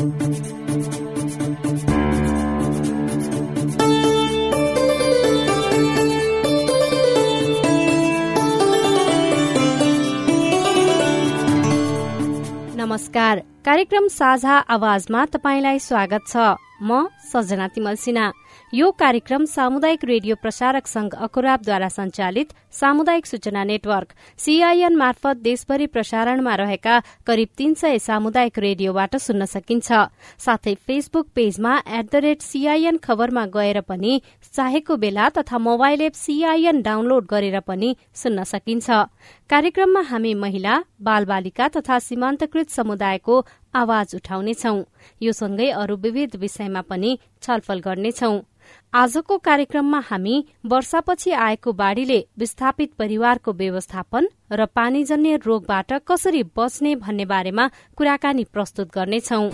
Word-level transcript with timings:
नमस्कार। 0.00 0.12
कार्यक्रम 13.64 14.08
साझा 14.08 14.56
आवाजमा 14.56 15.24
तपाईँलाई 15.24 15.78
स्वागत 15.78 16.20
छ। 16.28 16.36
म 16.82 17.06
सजना 17.32 17.68
तिमल 17.68 17.94
सिन्हा 17.94 18.32
यो 18.74 18.90
कार्यक्रम 18.92 19.44
सामुदायिक 19.44 20.04
रेडियो 20.04 20.34
प्रसारक 20.36 20.86
संघ 20.86 21.14
अकुराबद्वारा 21.16 21.88
संचालित 21.88 22.52
सामुदायिक 22.72 23.26
सूचना 23.26 23.62
नेटवर्क 23.64 24.12
सीआईएन 24.38 24.96
मार्फत 24.96 25.36
देशभरि 25.42 25.86
प्रसारणमा 25.86 26.54
रहेका 26.54 26.98
करिब 27.26 27.48
तीन 27.58 27.74
सय 27.74 27.98
सामुदायिक 27.98 28.58
रेडियोबाट 28.58 29.16
सुन्न 29.16 29.44
सकिन्छ। 29.46 29.90
साथै 30.38 30.74
फेसबुक 30.86 31.26
पेजमा 31.34 31.74
एट 31.88 32.10
द 32.12 32.22
रेट 32.24 32.42
सीआईएन 32.42 32.96
खबरमा 33.02 33.44
गएर 33.56 33.80
पनि 33.88 34.20
चाहेको 34.54 34.96
बेला 34.96 35.28
तथा 35.38 35.58
मोबाइल 35.58 36.00
एप 36.02 36.14
सीआईएन 36.14 36.82
डाउनलोड 36.82 37.26
गरेर 37.26 37.58
पनि 37.66 37.96
सुन्न 38.14 38.44
सकिन्छ। 38.44 38.90
कार्यक्रममा 39.50 40.02
हामी 40.10 40.34
महिला 40.36 40.76
बालबालिका 41.02 41.68
तथा 41.76 41.98
सीमान्तकृत 41.98 42.70
समुदायको 42.70 43.42
आवाज 43.82 44.14
उठाउनेछौ। 44.14 44.76
यो 45.20 45.32
सँगै 45.32 45.68
अरू 45.82 45.96
विविध 45.96 46.36
विषयमा 46.36 46.82
पनि 46.86 47.18
छलफल 47.42 47.80
गर्नेछौ। 47.80 48.32
आजको 48.92 49.36
कार्यक्रममा 49.38 49.98
हामी 50.00 50.44
वर्षापछि 50.66 51.30
आएको 51.32 51.72
बाढ़ीले 51.72 52.18
विस्थापित 52.38 52.92
परिवारको 52.98 53.52
व्यवस्थापन 53.52 54.26
र 54.52 54.66
पानीजन्य 54.66 55.36
रोगबाट 55.46 55.92
कसरी 56.08 56.42
बच्ने 56.56 56.94
भन्ने 56.96 57.24
बारेमा 57.24 57.68
कुराकानी 57.96 58.44
प्रस्तुत 58.44 58.90
गर्नेछौं। 58.94 59.50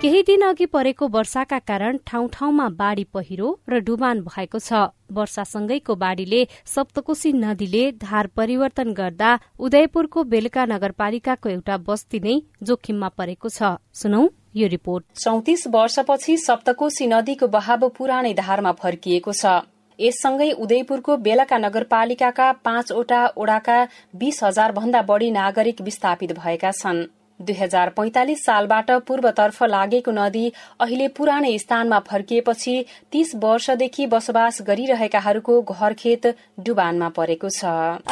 केही 0.00 0.22
दिन 0.22 0.42
अघि 0.42 0.66
परेको 0.66 1.08
वर्षाका 1.08 1.58
कारण 1.58 1.98
ठाउँ 2.06 2.28
ठाउँमा 2.32 2.68
बाढ़ी 2.80 3.04
पहिरो 3.12 3.48
र 3.68 3.80
डुबान 3.84 4.20
भएको 4.22 4.58
छ। 4.58 4.88
वर्षासँगैको 5.12 5.94
बाढ़ीले 5.96 6.46
सप्तकोशी 6.64 7.32
नदीले 7.34 7.84
धार 8.00 8.26
परिवर्तन 8.36 8.92
गर्दा 8.94 9.38
उदयपुरको 9.60 10.24
बेलका 10.24 10.66
नगरपालिकाको 10.66 11.48
एउटा 11.48 11.76
बस्ती 11.84 12.20
नै 12.20 12.40
जोखिममा 12.62 13.08
परेको 13.18 13.48
छ। 13.50 13.76
सुनौ। 13.92 14.28
यो 14.54 14.68
रिपोर्ट। 14.68 15.04
चौतिस 15.14 15.66
वर्षपछि 15.66 16.36
सप्तकोशी 16.36 17.06
नदीको 17.06 17.46
बहाव 17.48 17.88
पुरानै 17.88 18.32
धारमा 18.34 18.72
फर्किएको 18.74 19.32
छ। 19.32 19.60
यससँगै 19.98 20.50
उदयपुरको 20.62 21.16
बेलका 21.18 21.58
नगरपालिकाका 21.58 22.50
पाँचवटा 22.64 23.20
ओडाका 23.36 23.78
बीस 24.16 24.42
हजार 24.44 24.72
भन्दा 24.72 25.02
बढ़ी 25.02 25.30
नागरिक 25.32 25.80
विस्थापित 25.80 26.32
भएका 26.38 26.70
छन्। 26.72 27.06
दुई 27.40 27.54
हजार 27.54 27.88
पैंतालिस 27.96 28.44
सालबाट 28.44 28.90
पूर्वतर्फ 29.08 29.62
लागेको 29.64 30.10
नदी 30.12 30.46
अहिले 30.80 31.08
पुरानै 31.16 31.52
स्थानमा 31.58 31.98
फर्किएपछि 32.08 32.74
तीस 33.12 33.34
वर्षदेखि 33.44 34.06
बसोबास 34.08 34.60
गरिरहेकाहरूको 34.68 35.60
घर 35.64 35.92
खेत 35.94 36.26
डुबानमा 36.60 37.08
परेको 37.18 37.48
छ। 37.50 37.64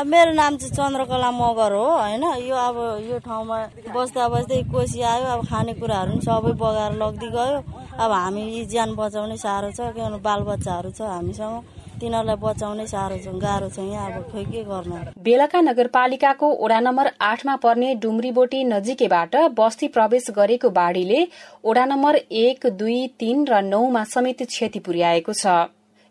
मेरो 0.06 0.32
नाम 0.32 0.56
चाहिँ 0.56 0.74
चन्द्रकला 0.74 1.30
मगर 1.32 1.72
हो 1.72 1.86
होइन? 1.96 2.24
यो 2.46 2.56
अब 2.56 2.76
यो 3.10 3.18
ठाउँमा 3.26 3.58
बस्दा 3.94 4.28
बस्दै 4.28 4.62
कोसी 4.70 5.02
आयो 5.02 5.26
अब 5.34 5.46
खानेकुराहरू 5.46 6.20
सबै 6.22 6.52
बगाएर 6.62 6.92
लग्दै 7.02 7.30
गयो। 7.34 7.58
अब 7.98 8.10
हामी 8.12 8.64
ज्यान 8.70 8.94
बचाउने 8.94 9.36
साह्रो 9.36 9.70
छ 9.70 9.80
किनभने 9.96 10.18
बालबच्चाहरू 10.22 10.90
छ 10.90 11.00
हामीसँग। 11.02 11.56
तिनीहरूलाई 12.00 12.36
बचाउनै 12.40 12.86
साह्रो 12.86 13.16
छ 13.18 13.32
गाह्रो 13.42 13.68
छ 13.68 13.78
यहाँ 13.84 14.08
अब 14.12 14.24
खोइ 14.32 14.44
के 14.46 14.62
गर्नु? 14.64 14.96
बेलका 15.26 15.60
नगरपालिकाको 15.60 16.46
ओडा 16.64 16.80
नम्बर 16.80 17.10
आठमा 17.28 17.54
पर्ने 17.62 17.94
डुम्रीबोटी 18.02 18.60
नजिकैबाट 18.66 19.36
बस्ती 19.56 19.88
प्रवेश 19.94 20.26
गरेको 20.36 20.70
बाढ़ीले 20.78 21.20
ओडा 21.64 21.84
नम्बर 21.86 22.18
एक 22.40 22.66
दुई 22.80 22.98
तीन 23.18 23.46
र 23.46 23.60
नौमा 23.64 24.02
समेत 24.10 24.42
क्षति 24.44 24.78
पुर्याएको 24.80 25.32
छ। 25.34 25.54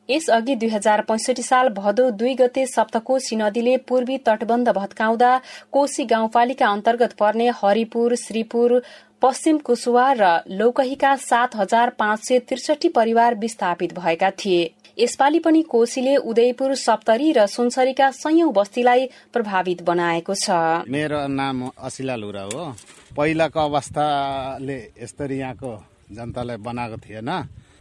यसअघि 0.09 0.55
दुई 0.55 0.69
हजार 0.69 1.01
पैंसठी 1.03 1.43
साल 1.43 1.69
भदौ 1.75 2.09
दुई 2.17 2.33
गते 2.35 2.65
सप्तकोशी 2.67 3.35
नदीले 3.35 3.75
पूर्वी 3.89 4.17
तटबन्ध 4.27 4.69
भत्काउँदा 4.77 5.31
कोशी 5.71 6.05
गाउँपालिका 6.05 6.67
अन्तर्गत 6.69 7.13
पर्ने 7.19 7.47
हरिपुर 7.59 8.15
श्रीपुर 8.23 8.81
पश्चिम 9.21 9.57
कुसुवा 9.65 10.07
र 10.13 10.31
लौकहीका 10.53 11.15
सात 11.21 11.55
हजार 11.55 11.89
पाँच 11.99 12.27
सय 12.27 12.39
त्रिसठी 12.49 12.89
परिवार 12.97 13.35
विस्थापित 13.35 13.93
भएका 13.99 14.29
थिए। 14.41 14.63
यसपालि 14.97 15.39
पनि 15.39 15.61
कोशीले 15.67 16.15
उदयपुर 16.23 16.75
सप्तरी 16.77 17.31
र 17.37 17.45
सुनसरीका 17.47 18.07
संयौं 18.15 18.51
बस्तीलाई 18.53 19.01
प्रभावित 19.33 19.81
बनाएको 19.83 20.33
छ। 20.35 20.47
मेरो 20.87 21.19
नाम 21.27 21.57
असिला 21.77 22.15
लुरा 22.15 22.43
हो। 22.47 22.63
पहिलाको 23.11 23.59
अवस्थाले 23.59 24.77
यस्तरी 24.95 25.37
यहाँको 25.39 25.71
जनतालाई 26.15 26.57
बनाएको 26.57 26.97
थिएन। 27.03 27.29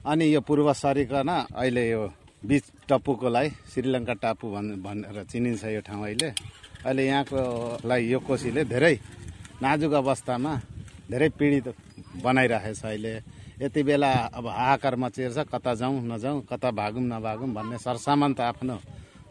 अनि 0.03 0.25
यो 0.35 0.41
पूर्व 0.43 0.73
सरिकन 0.75 1.31
अहिले 1.55 1.85
यो 1.91 2.03
बिच 2.43 2.65
टप्पुकोलाई 2.89 3.49
श्रीलङ्का 3.73 4.15
टापु 4.21 4.47
भनेर 4.85 5.17
चिनिन्छ 5.31 5.65
यो 5.65 5.81
ठाउँ 5.81 6.03
अहिले। 6.05 6.29
अहिले 6.85 7.03
यहाँकोलाई 7.07 8.03
यो 8.11 8.19
कोशीले 8.21 8.65
धेरै 8.67 8.95
नाजुक 9.63 9.93
अवस्थामा 10.03 10.53
धेरै 11.11 11.29
पीडित 11.39 11.67
बनाइरहेछ 12.21 12.83
अहिले। 12.85 13.15
यति 13.55 13.83
बेला 13.83 14.11
अब 14.35 14.47
हाहाकार 14.47 14.97
मचिएर 14.97 15.45
कता 15.47 15.75
जाउँ 15.75 16.01
नजाउँ 16.05 16.41
कता 16.51 16.71
भागौँ 16.73 17.03
नभागौँ 17.05 17.49
भन्ने 17.55 17.79
सरसामान 17.79 18.35
त 18.35 18.41
आफ्नो 18.43 18.79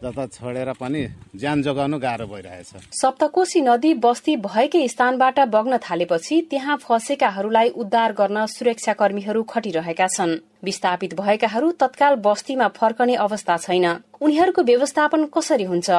जता 0.02 0.24
छोडेर 0.26 0.72
पनि 0.80 1.02
ज्यान 1.36 1.62
जोगाउनु 1.62 1.98
गाह्रो 1.98 2.26
भइरहेछ। 2.26 2.88
सप्तकोशी 2.92 3.60
नदी 3.60 3.92
बस्ती 4.00 4.36
भएकै 4.40 4.86
स्थानबाट 4.88 5.38
बग्न 5.48 5.78
थालेपछि 5.80 6.40
त्यहाँ 6.50 6.76
फँसेकाहरूलाई 6.78 7.68
उद्धार 7.76 8.12
गर्न 8.12 8.46
सुरक्षा 8.46 8.92
कर्मीहरू 8.96 9.42
खटिरहेका 9.44 10.06
छन्। 10.08 10.32
विस्थापित 10.64 11.14
भएकाहरू 11.20 11.70
तत्काल 11.76 12.14
बस्तीमा 12.24 12.68
फर्कने 12.80 13.14
अवस्था 13.20 13.56
छैन। 13.56 13.86
उनीहरूको 14.20 14.62
व्यवस्थापन 14.62 15.24
कसरी 15.36 15.64
हुन्छ? 15.64 15.90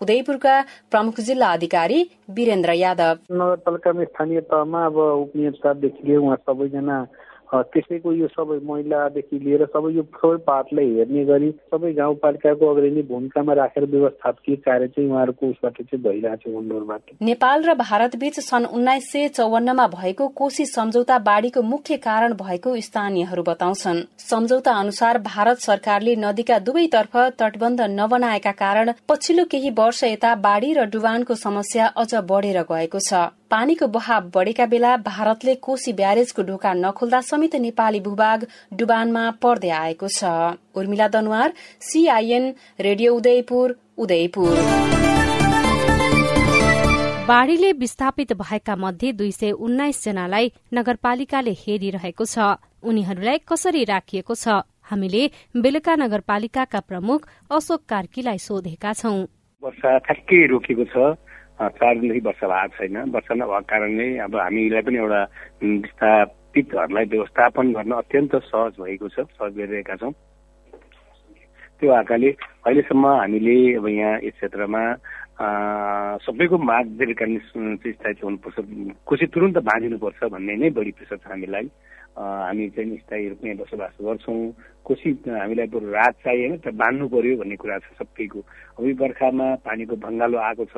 उदयपुरका 0.00 0.54
प्रमुख 0.90 1.20
जिल्ला 1.20 1.52
अधिकारी 1.52 2.00
वीरेन्द्र 2.30 2.72
यादव। 2.74 3.14
नगरपालिकामा 3.32 4.04
स्थानीय 4.04 4.40
तहमा 4.48 4.84
अब 4.86 4.96
उहाँ 4.96 6.36
सबैजना 6.38 6.96
त्यसैको 7.54 8.12
यो 8.12 8.28
सबै 8.28 8.58
महिलादेखि 8.66 9.38
लिएर 9.38 9.64
सबै 9.66 9.92
यो 9.94 10.02
सबै 10.16 10.36
पातलाई 10.46 10.88
हेर्ने 10.94 11.24
गरी 11.24 11.50
सबै 11.74 11.92
गाउँपालिकाको 11.92 12.70
अग्रणी 12.70 13.02
भूमिकामा 13.10 13.52
राखेर 13.52 13.84
व्यवस्थापकीय 13.90 14.56
कार्य 14.66 14.88
चाहिँ 14.88 15.10
उहाँहरूको 15.10 15.46
उसबाट 15.46 15.80
चाहिँ 15.82 16.02
भइरहेको 16.04 16.50
छ 16.50 16.54
उनीहरूबाट 16.54 17.14
नेपाल 17.22 17.64
र 17.64 17.74
भारत 17.76 18.16
बीच 18.16 18.40
सन् 18.40 18.66
उन्नाइस 18.72 19.10
सय 19.12 19.28
चौवन्नमा 19.36 19.86
भएको 19.88 20.28
कोशी 20.36 20.66
सम्झौता 20.66 21.18
बाढ़ीको 21.28 21.62
मुख्य 21.64 21.96
कारण 22.06 22.34
भएको 22.36 22.74
स्थानीयहरू 22.80 23.42
बताउँछन्। 23.42 24.02
सम्झौता 24.20 24.72
अनुसार 24.76 25.18
भारत 25.24 25.58
सरकारले 25.60 26.16
नदीका 26.16 26.58
दुवैतर्फ 26.58 27.16
तटबन्ध 27.38 27.80
नबनाएका 27.90 28.52
कारण 28.52 28.92
पछिल्लो 29.08 29.44
केही 29.44 29.70
वर्ष 29.78 30.04
यता 30.04 30.34
बाढ़ी 30.42 30.72
र 30.72 30.84
डुबानको 30.90 31.34
समस्या 31.36 31.86
अझ 31.96 32.14
बढ़ेर 32.28 32.62
गएको 32.62 32.98
छ। 32.98 33.26
पानीको 33.50 33.86
बहाव 33.86 34.30
बढ़ेका 34.34 34.66
बेला 34.66 34.96
भारतले 35.06 35.54
कोशी 35.62 35.92
ब्यारेजको 35.92 36.42
ढोका 36.42 36.72
नखोल्दा 36.74 37.20
समेत 37.22 37.54
नेपाली 37.56 38.00
भूभाग 38.00 38.46
डुबानमा 38.74 39.24
पर्दै 39.42 39.70
आएको 39.70 40.08
छ। 40.08 40.58
Urmila 40.74 41.06
Danuwar 41.08 41.52
CIN 41.80 42.44
radio 42.80 43.14
Udayapur 43.14 43.76
Udayapur. 43.98 44.54
बाढ़ीले 47.28 47.70
विस्थापित 47.72 48.32
भएका 48.34 48.76
मध्ये 48.76 49.12
दुई 49.12 49.30
सय 49.32 49.50
उन्नाइस 49.50 50.04
जनालाई 50.04 50.52
नगरपालिकाले 50.74 51.54
हेरिरहेको 51.58 52.24
छ। 52.24 52.58
उनीहरूलाई 52.82 53.38
कसरी 53.46 53.84
राखिएको 53.84 54.34
छ? 54.34 54.62
हामीले 54.90 55.22
बेलुका 55.56 55.94
नगरपालिकाका 55.96 56.80
प्रमुख 56.80 57.28
अशोक 57.50 57.80
कार्कीलाई 57.88 58.38
सोधेका 58.38 58.92
छौं। 58.92 59.18
वर्षा 59.62 59.98
ठ्याक्कै 59.98 60.46
रोकेको 60.46 60.84
छ। 60.86 60.94
चार 61.56 61.94
दिनदेखि 61.98 62.20
वर्षा 62.26 62.46
भएको 62.46 62.76
छैन। 62.76 62.96
वर्षा 63.10 63.34
नभएको 63.34 63.60
कारणले 63.70 64.06
अब 64.24 64.36
हामीलाई 64.36 64.82
पनि 64.84 64.98
एउटा 65.00 65.22
विस्थापितहरूलाई 65.64 67.04
व्यवस्थापन 67.12 67.72
गर्न 67.72 67.92
अत्यन्त 67.96 68.34
सहज 68.44 68.72
भएको 68.80 69.08
छ 69.08 69.24
सहज 69.24 69.52
गरिरहेका 69.56 69.96
छौँ। 69.96 70.12
त्यो 71.80 71.92
आकाले 71.92 72.30
अहिलेसम्म 72.64 73.06
हामीले 73.06 73.56
अब 73.76 73.86
यहाँ 73.88 74.14
यस 74.24 74.34
क्षेत्रमा 74.36 74.82
सबैको 76.24 76.56
माग 76.58 76.84
दीर्घकालीन 76.96 77.40
स्थायी 77.76 78.20
हुनुपर्छ। 78.24 78.56
खुसी 79.08 79.26
तुरन्त 79.32 79.58
बाँधिनुपर्छ 79.60 80.20
भन्ने 80.32 80.54
नै 80.56 80.70
बढी 80.76 80.92
प्रेसर 80.96 81.16
छ 81.20 81.28
हामीलाई। 81.28 81.68
हामी 82.16 82.68
चाहिँ 82.72 82.96
स्थायी 82.96 83.28
रूपमा 83.28 83.52
बसोबास 83.60 83.96
गर्छौँ। 84.00 84.40
कोसी 84.84 85.10
हामीलाई 85.28 85.68
बरु 85.68 85.92
रात 85.92 86.14
चाहिएन 86.24 86.56
त 86.64 86.72
बाँध्नु 86.72 87.08
पर्यो 87.12 87.36
भन्ने 87.36 87.56
कुरा 87.60 87.76
छ 87.84 87.92
सबैको। 88.00 88.40
अब 88.80 88.84
बर्खामा 88.96 89.46
पानीको 89.60 89.96
भङ्गालो 90.00 90.38
आएको 90.40 90.64
छ। 90.72 90.76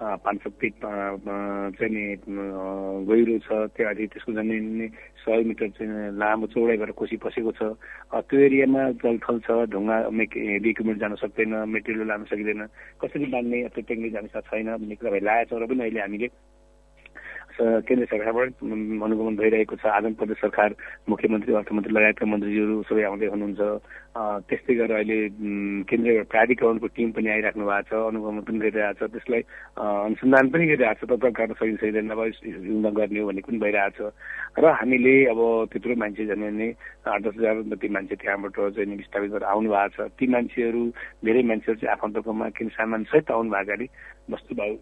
पाँच 0.00 0.38
सौ 0.42 0.50
फिट 0.60 0.74
चाहिँ 0.82 1.92
नि 1.92 2.04
गहिरो 2.26 3.38
छ 3.44 3.48
त्यहाँदेखि 3.76 4.06
त्यसको 4.12 4.32
जमिन 4.32 4.88
सय 5.22 5.42
मिटर 5.46 5.68
चाहिँ 5.78 6.16
लामो 6.18 6.46
चौडाइ 6.54 6.76
भएर 6.76 6.90
कोसी 6.98 7.16
पसेको 7.22 7.52
छ। 7.58 7.62
त्यो 8.12 8.38
एरियामा 8.48 8.82
जलथल 9.02 9.38
छ 9.46 9.48
ढुङ्गा 9.72 9.96
इक्विपमेन्ट 10.10 11.00
जान 11.00 11.14
सक्दैन 11.22 11.54
मेटेरियल 11.70 12.08
लान 12.08 12.24
सकिँदैन। 12.30 12.66
कसरी 13.02 13.26
बाँध्ने 13.30 13.62
अथवा 13.68 13.82
टेक्निक 13.88 14.12
जाने 14.12 14.28
छैन 14.32 14.68
भन्ने 14.74 14.94
कुरा 14.96 15.10
भइरहेको 15.14 15.54
छ 15.54 15.62
र 15.62 15.66
पनि 15.70 15.82
अहिले 15.86 16.00
हामीले 16.02 16.28
केन्द्र 17.52 18.06
सरकारबाट 18.08 18.50
अनुगमन 19.04 19.36
भइरहेको 19.36 19.76
छ। 19.76 19.84
आजम 19.86 20.12
प्रदेश 20.18 20.38
सरकार 20.40 20.74
मुख्यमन्त्री 21.08 21.54
अर्थमन्त्री 21.54 21.92
लगायतका 21.92 22.26
मन्त्रीज्यूहरू 22.26 22.82
सबै 22.88 23.02
आउँदै 23.12 23.26
हुनुहुन्छ। 23.28 23.60
त्यस्तै 24.12 24.74
गरेर 24.76 24.92
अहिले 24.92 25.16
केन्द्रीय 25.88 26.22
प्राधिकरणको 26.28 26.86
टिम 26.96 27.10
पनि 27.16 27.28
आइराख्नु 27.32 27.64
भएको 27.64 27.88
छ 27.88 28.00
अनुगमन 28.12 28.40
पनि 28.44 28.58
गरिरहेको 28.60 29.08
छ 29.08 29.10
त्यसलाई 29.12 29.42
अनुसन्धान 29.80 30.50
पनि 30.52 30.66
गरिरहेको 30.68 31.06
छ 31.06 31.10
तत्काल 31.10 31.32
गर्न 31.32 31.54
सकिन्छ 31.56 31.80
सकिँदैन 31.80 32.12
नभए 32.12 32.28
गर्ने 32.92 33.20
हो 33.20 33.26
भन्ने 33.26 33.42
पनि 33.48 33.58
भइरहेको 33.64 34.12
छ। 34.12 34.12
र 34.60 34.64
हामीले 34.68 35.14
अब 35.32 35.40
त्यत्रो 35.72 35.96
मान्छे 35.96 36.26
झन् 36.28 36.44
भने 36.44 36.68
आठ 37.08 37.20
दस 37.24 37.34
हजार 37.40 37.62
जति 37.72 37.88
मान्छे 37.88 38.14
त्यहाँबाट 38.20 38.52
चाहिँ 38.52 38.96
विस्थापित 39.00 39.30
गरेर 39.32 39.48
आउनु 39.48 39.70
भएको 39.72 39.96
छ। 39.96 40.12
ती 40.20 40.26
मान्छेहरू 40.28 40.82
धेरै 41.24 41.42
मान्छेहरू 41.48 41.80
चाहिँ 41.80 41.92
आफन्तकोमा 41.96 42.48
किन 42.52 42.68
सामान 42.76 43.04
सहित 43.08 43.30
आउनु 43.32 43.48
भएको 43.48 43.86
वस्तु 44.30 44.54
भाउ 44.54 44.72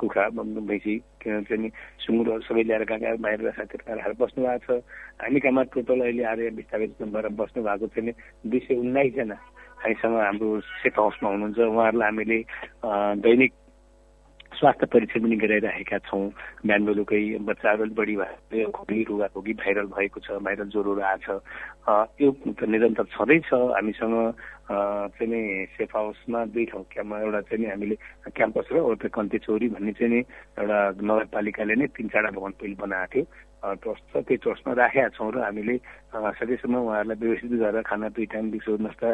कुखुरा 0.00 0.28
भैँसी 0.70 0.94
चाहिँ 1.20 1.70
सुँगुरहरू 2.06 2.42
सबै 2.46 2.62
ल्याएर 2.62 2.84
कहाँ 2.88 3.00
कहाँ 3.00 3.16
बाहिर 3.20 3.50
साथीहरू 3.52 3.84
राखेर 3.90 4.14
बस्नु 4.16 4.40
भएको 4.46 4.80
छ। 4.80 4.82
हामी 5.20 5.40
कहाँमा 5.40 5.62
टोटल 5.74 6.00
अहिले 6.00 6.24
आएर 6.24 6.40
विस्थापित 6.56 7.02
भएर 7.04 7.28
बस्नु 7.40 7.62
भएको 7.64 7.86
चाहिँ 7.94 8.12
दुई 8.46 8.60
सय 8.68 8.74
उन्नाइसजना 8.84 9.36
हामीसँग 9.80 10.16
हाम्रो 10.20 10.48
सेट 10.60 10.94
हाउसमा 10.98 11.28
हुनुहुन्छ। 11.30 11.58
उहाँहरूलाई 11.58 12.08
हामीले 12.08 12.38
दैनिक 13.24 13.52
स्वास्थ्य 14.50 14.86
परीक्षण 14.92 15.22
पनि 15.24 15.36
गराइरहेका 15.40 15.98
छौँ। 16.04 16.26
बिहान 16.66 16.84
बेलुकै 16.84 17.20
बच्चाहरू 17.48 17.94
बढी 17.96 18.14
भयो 18.20 18.68
खोकी 18.76 19.02
रुगा 19.08 19.26
खोकी 19.32 19.52
भाइरल 19.62 19.86
भएको 19.94 20.20
छ 20.20 20.36
भाइरल 20.42 20.68
ज्वरोहरू 20.74 21.00
आएको 21.00 21.38
छ। 21.38 21.88
यो 22.20 22.28
निरन्तर 22.66 23.04
छँदैछ 23.14 23.48
हामीसँग 23.54 24.16
चाहिँ 25.16 25.28
नि 25.32 25.40
सेफ 25.78 25.96
हाउसमा 25.96 26.44
दुई 26.52 26.64
ठाउँ 26.66 26.84
क्याम्पमा 26.92 27.18
एउटा 27.24 27.40
चाहिँ 27.40 27.62
नि 27.64 27.70
हामीले 27.70 27.96
क्याम्पस 28.36 28.66
र 28.72 28.76
एउटा 28.76 29.08
कन्ते 29.16 29.38
चौरी 29.46 29.68
भन्ने 29.70 29.92
चाहिँ 29.96 30.12
नि 30.12 30.20
एउटा 30.60 30.78
नगरपालिकाले 30.98 31.74
नै 31.80 31.86
तिन 31.96 32.08
चारवटा 32.10 32.36
भवन 32.36 32.52
पहिले 32.60 32.76
बनाएको 32.84 33.10
थियो। 33.14 33.24
ट्रस्ट 33.60 34.02
छ 34.10 34.16
त्यही 34.16 34.36
ट्रस्टमा 34.36 34.72
राखेका 34.72 35.08
छौँ 35.16 35.30
र 35.32 35.38
हामीले 35.44 35.76
सकेसम्म 36.10 36.76
उहाँहरूलाई 36.80 37.18
व्यवस्थित 37.20 37.52
गरेर 37.60 37.82
खाना 37.82 38.08
दुई 38.08 38.26
टाइम 38.32 38.50
दिउँसो 38.50 38.76
नास्ता 38.80 39.08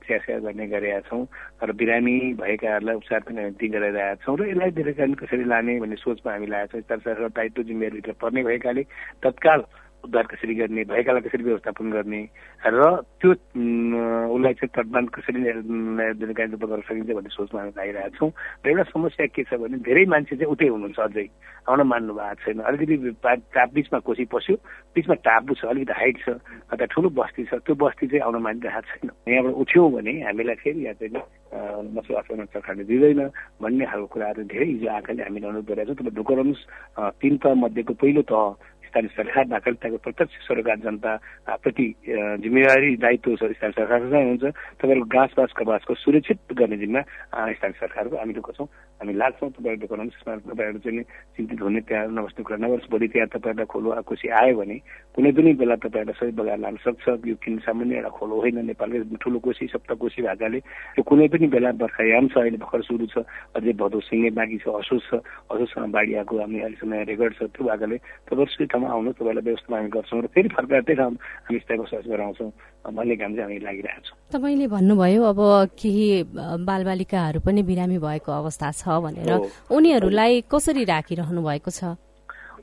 चिया 0.00 0.38
गर्ने 0.40 0.66
गरेका 0.66 1.00
छौँ 1.08 1.22
र 1.60 1.72
बिरामी 1.72 2.16
भएकाहरूलाई 2.40 2.96
उपचार 2.96 3.20
पनि 3.28 3.40
हामी 3.42 3.56
ती 3.60 3.68
गराइरहेका 3.68 4.14
छौँ 4.24 4.36
र 4.38 4.48
यसलाई 4.48 4.70
दीर्घकालीन 4.80 5.14
कसरी 5.20 5.44
लाने 5.44 5.72
भन्ने 5.80 5.96
सोचमा 6.00 6.32
हामी 6.32 6.46
लागेको 6.46 6.96
छौँ। 6.96 7.28
दायित्व 7.28 7.62
जिम्मेवारीभित्र 7.62 8.12
पर्ने 8.16 8.42
भएकाले 8.44 8.82
तत्काल 9.22 9.60
उद्धार 10.04 10.26
कसरी 10.32 10.54
गर्ने 10.54 10.84
भएकालाई 10.92 11.22
कसरी 11.26 11.42
व्यवस्थापन 11.44 11.90
गर्ने 11.90 12.20
र 12.64 12.82
त्यो 13.20 13.30
उसलाई 13.32 14.54
चाहिँ 14.54 14.72
तटबान 14.76 15.04
कसरी 15.16 15.40
रूपमा 15.50 16.66
गर्न 16.68 16.82
सकिन्छ 16.88 17.10
भन्ने 17.10 17.30
सोचमा 17.32 17.60
हामी 17.60 17.72
लागिरहेका 17.76 18.16
छौँ 18.18 18.30
र 18.64 18.68
एउटा 18.70 18.84
समस्या 18.92 19.26
के 19.32 19.42
छ 19.48 19.60
भने 19.60 19.78
धेरै 19.84 20.04
मान्छे 20.12 20.36
चाहिँ 20.36 20.52
उतै 20.52 20.68
हुनुहुन्छ 20.68 21.00
अझै। 21.00 21.26
आउन 21.64 21.80
मान्नु 21.88 22.12
भएको 22.12 22.44
छैन। 22.44 22.60
अलिकति 22.60 22.96
टाप 23.24 23.68
बिचमा 23.74 23.98
कोसी 24.04 24.24
पस्यो। 24.28 24.56
बिचमा 24.94 25.14
टापु 25.24 25.54
छ 25.56 25.64
अलिकति 25.72 25.94
हाइट 25.96 26.16
छ 26.24 26.28
अन्त 26.68 26.82
ठुलो 26.92 27.08
बस्ती 27.16 27.44
छ 27.48 27.56
त्यो 27.64 27.74
बस्ती 27.74 28.06
चाहिँ 28.12 28.24
आउन 28.28 28.36
मानिरहेको 28.44 28.88
छैन। 29.00 29.08
यहाँबाट 29.32 29.54
उठ्यौँ 29.64 29.90
भने 29.96 30.12
हामीलाई 30.28 30.56
फेरि 30.60 30.84
यहाँ 30.84 30.96
चाहिँ 31.00 31.24
बसोबास 31.96 32.24
गर्न 32.30 32.44
सरकारले 32.52 32.84
दिँदैन 32.84 33.20
भन्ने 33.62 33.84
खालको 33.86 34.06
कुराहरू 34.12 34.42
धेरै 34.44 34.66
हिजो 34.66 34.88
आएकाले 34.92 35.22
हामीले 35.24 35.46
अनुरोध 35.48 35.66
गरेका 35.72 35.88
छौँ। 35.88 35.96
तपाईँ 35.96 36.16
ढुक्क 36.18 36.30
रहनुहोस् 36.36 36.64
तिन 37.22 37.34
तह 37.40 37.54
मध्येको 37.64 37.92
पहिलो 37.96 38.22
तह 38.28 38.44
स्थानीय 38.94 39.10
सरकार 39.12 39.46
नागरिकताको 39.48 39.96
प्रत्यक्ष 39.98 40.46
सरकार 40.46 40.76
जनता 40.80 41.12
प्रति 41.58 41.86
जिम्मेवारी 42.38 42.96
दायित्व 42.96 43.34
स्थानीय 43.34 43.72
सरकारको 43.72 44.08
चाहिँ 44.08 44.28
हुन्छ 44.28 44.44
तपाईँहरूको 44.78 45.08
घाँस 45.10 45.30
बाँस 45.34 45.52
कबासको 45.56 45.94
सुरक्षित 45.96 46.38
गर्ने 46.54 46.76
जिम्मा 46.78 47.00
स्थानीय 47.50 47.78
सरकारको 47.80 48.16
हामी 48.16 48.32
ढुक्क 48.34 48.50
छौँ 48.54 48.66
हामी 49.00 49.12
लाग्छौँ 49.14 49.50
तपाईँहरू 49.50 49.80
ढुकाउनु 49.82 50.06
त्यसमा 50.08 50.34
तपाईँहरू 50.46 50.78
चाहिँ 50.78 51.02
चिन्तित 51.34 51.60
हुने 51.60 51.80
त्यहाँ 51.82 52.06
नबस्ने 52.08 52.42
कुरा 52.44 52.56
नगर्नुहोस् 52.56 52.90
भोलि 52.90 53.08
त्यहाँ 53.10 53.28
तपाईँहरूलाई 53.28 53.66
खोलो 53.66 53.90
खुसी 54.04 54.28
आयो 54.30 54.54
भने 54.54 54.76
कुनै 55.14 55.30
पनि 55.32 55.52
बेला 55.54 55.76
तपाईँहरूलाई 55.76 56.14
सबै 56.14 56.32
बगाएर 56.32 56.58
लान 56.60 56.76
सक्छ 56.78 57.04
यो 57.24 57.34
किन 57.36 57.58
सामान्य 57.60 57.96
एउटा 57.96 58.10
खोलो 58.12 58.34
होइन 58.36 58.58
नेपालकै 58.64 59.18
ठुलो 59.18 59.38
कोसी 59.40 59.66
सप्त 59.68 59.90
कोसी 59.96 60.22
भएकाले 60.22 60.58
यो 60.94 61.02
कुनै 61.02 61.26
पनि 61.28 61.46
बेला 61.48 61.70
बर्खायाम 61.76 62.26
छ 62.28 62.38
अहिले 62.38 62.58
भर्खर 62.60 62.82
सुरु 62.84 63.06
छ 63.08 63.26
अझै 63.52 63.72
भदौ 63.74 63.98
सिँगे 64.04 64.30
बाँकी 64.32 64.58
छ 64.58 64.66
असोज 64.76 65.02
छ 65.02 65.18
असोजसँग 65.50 65.90
बाढी 65.90 66.14
आएको 66.16 66.34
हामी 66.36 66.58
अहिलेसम्म 66.60 67.02
रेकर्ड 67.04 67.34
छ 67.34 67.42
त्यो 67.50 67.62
भएकाले 67.64 67.96
तपाईँहरू 67.98 68.52
ठाउँमा 68.84 68.92
आउनु 68.92 69.12
तपाईँलाई 69.16 69.44
व्यवस्था 69.44 69.76
हामी 69.76 69.88
गर्छौँ 69.88 70.20
र 70.22 70.26
फेरि 70.28 70.48
फर्केर 70.52 70.82
त्यही 70.84 70.96
ठाउँ 70.96 71.16
हामी 71.16 71.58
स्थायी 71.58 71.78
बसोबास 71.80 72.04
गराउँछौँ। 72.04 72.50
भन्ने 72.84 73.16
काम 73.16 73.32
चाहिँ 73.34 73.44
हामी 73.44 73.58
लागिरहेको 73.64 74.02
छौँ। 74.04 74.16
तपाईँले 74.32 74.66
भन्नुभयो 74.68 75.22
अब 75.24 75.40
केही 75.72 76.06
बालबालिकाहरू 76.68 77.40
पनि 77.40 77.62
बिरामी 77.64 77.98
भएको 77.98 78.30
अवस्था 78.32 78.70
छ 78.76 78.84
भनेर। 79.00 79.32
उनीहरूलाई 79.72 80.32
कसरी 80.52 80.84
राखिरहनु 80.84 81.40
भएको 81.40 81.70
छ? 81.70 81.96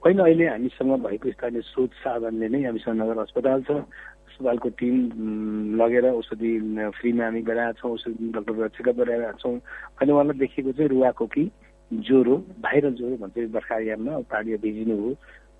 होइन 0.01 0.17
अहिले 0.21 0.45
हामीसँग 0.47 0.93
भएको 1.05 1.27
स्थानीय 1.31 1.61
स्रोत 1.61 1.91
साधनले 2.05 2.47
नै 2.49 2.61
हामीसँग 2.69 2.95
नगर 3.01 3.17
अस्पताल 3.25 3.59
छ। 3.65 3.71
अस्पतालको 4.29 4.69
टिम 4.77 4.95
लगेर 5.81 6.05
औषधि 6.13 6.51
फ्रीमा 6.97 7.23
हामी 7.25 7.41
गराएका 7.41 7.73
छौँ 7.81 7.91
औषधि 7.93 8.29
डक्टर 8.37 8.67
चेकअप 8.77 8.95
गराइरहेका 8.97 9.37
छौँ। 9.41 9.57
अहिले 9.57 10.13
उहाँलाई 10.13 10.37
देखेको 10.37 10.71
चाहिँ 10.71 10.89
रुवाको 10.89 11.25
कि 11.33 11.43
ज्वरो 11.91 12.35
भाइरल 12.63 12.93
ज्वरो 12.95 13.15
भन्छ 13.21 13.51
बर्खायाममा 13.51 14.13
पानी 14.31 14.57
भिजिनु 14.63 14.95
हो। 14.95 15.09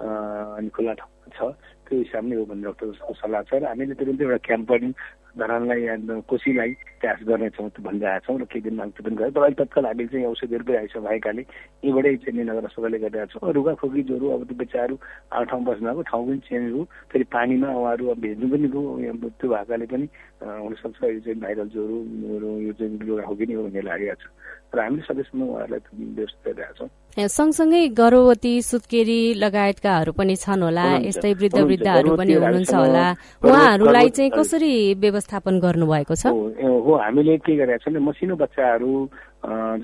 अनि 0.01 0.69
खुल्ला 0.75 0.93
ठाउँमा 0.99 1.27
छ। 1.37 1.39
त्यो 1.87 1.99
हिसाबले 1.99 2.35
हो 2.35 2.45
भने 2.45 2.63
डक्टरको 2.67 3.13
सल्लाह 3.21 3.41
छ 3.47 3.51
र 3.61 3.65
हामीले 3.69 3.93
तुरन्तै 3.99 4.23
एउटा 4.25 4.39
क्याम्प 4.47 4.67
पनि। 4.71 4.89
धरानलाई 5.31 5.81
कोसीलाई 6.27 6.71
त्यास 6.99 7.19
गर्नेछौँ 7.23 7.69
भनिरहेका 7.79 8.19
छौँ 8.27 8.35
र 8.35 8.43
केही 8.51 8.61
दिन 8.67 8.75
माग 8.75 8.89
पनि 8.99 9.15
गऱ्यो 9.15 9.31
तर 9.31 9.39
अहिले 9.47 9.55
तत्काल 9.63 9.85
हामीले 9.87 10.07
चाहिँ 10.11 10.27
औषधिहरू 10.27 10.63
पनि 10.67 10.87
छ 10.91 10.99
भएकाले। 11.07 11.41
यहीँबाटै 11.87 12.15
चाहिँ 12.27 12.43
नगर 12.51 12.65
अस्पतालले 12.67 12.99
गरिरहेको 12.99 13.39
छौँ। 13.39 13.53
रुगा 13.55 13.73
खोकी 13.79 14.03
ज्वरो 14.11 14.27
अब 14.27 14.41
त्यो 14.43 14.55
बच्चाहरू 14.59 14.95
आठ 15.31 15.43
ठाउँ 15.51 15.63
बस्नु 15.63 16.03
ठाउँ 16.11 16.25
पनि 16.27 16.39
चेन्ज 16.47 16.67
हो 16.75 16.83
फेरि 17.11 17.25
पानीमा 17.31 17.69
उहाँहरू 17.71 18.03
अब 18.11 18.19
भेट्नु 18.19 18.47
पनि 18.51 18.67
भयो। 18.75 19.15
त्यो 19.39 19.47
भएकाले 19.55 19.85
पनि 19.87 20.05
हुनसक्छ। 20.43 20.99
यो 20.99 21.19
चाहिँ 21.23 21.39
भाइरल 21.39 21.67
ज्वरो 21.75 22.51
यो 22.67 22.73
चाहिँ 22.75 22.99
रुगा 23.07 23.23
खोकी 23.23 23.45
नै 23.47 23.55
हो 23.55 23.63
भन्ने 23.71 23.81
लागेको 23.87 24.15
छ। 24.19 24.27
र 24.71 24.79
हामीले 24.79 25.03
सकेसम्म 25.03 25.41
उहाँहरूलाई 25.43 25.81
व्यवस्था 26.15 26.51
गरिरहेका 26.51 26.73
छौँ। 26.79 26.89
सँगसँगै 27.11 27.81
गर्भवती 27.91 28.53
सुत्केरी 28.63 29.19
लगायतकाहरू 29.43 30.11
पनि 30.15 30.35
छन् 30.35 30.63
होला 30.63 30.85
यस्तै 31.11 31.33
वृद्ध 31.35 31.59
वृद्धहरू 31.59 32.15
पनि 32.15 32.33
हुनुहुन्छ 32.33 32.73
होला। 32.73 33.05
उहाँहरूलाई 33.43 34.09
चाहिँ 34.15 34.31
कसरी 34.31 34.73
व्यवस्थापन 34.95 35.59
गर्नुभएको 35.59 36.15
छ? 36.15 36.25
हो 36.25 36.91
हामीले 37.03 37.37
के 37.43 37.55
गरेका 37.59 37.83
छौँ 37.83 37.99
मसिनो 37.99 38.35
बच्चाहरू 38.39 38.91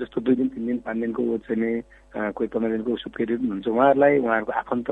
जस्तो 0.00 0.18
दुई 0.24 0.34
दिन 0.40 0.48
तिन 0.56 0.66
दिन 0.66 0.78
पाँच 0.88 0.96
दिनको 0.96 1.22
चाहिँ 1.44 2.32
कोही 2.32 2.48
पन्ध्र 2.48 2.70
दिनको 2.80 2.96
सुत्केरी 2.96 3.34
हुन्छ 3.44 3.68
उहाँहरूलाई 3.68 4.18
उहाँहरूको 4.24 4.52
आफन्त 4.64 4.88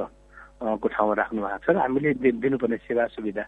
को 0.61 0.87
ठाउँमा 0.93 1.15
राख्नु 1.17 1.41
भएको 1.41 1.65
छ 1.65 1.69
र 1.73 1.77
हामीले 1.81 2.13
दिनुपर्ने 2.37 2.77
सेवा 2.85 3.05
सुविधा। 3.17 3.45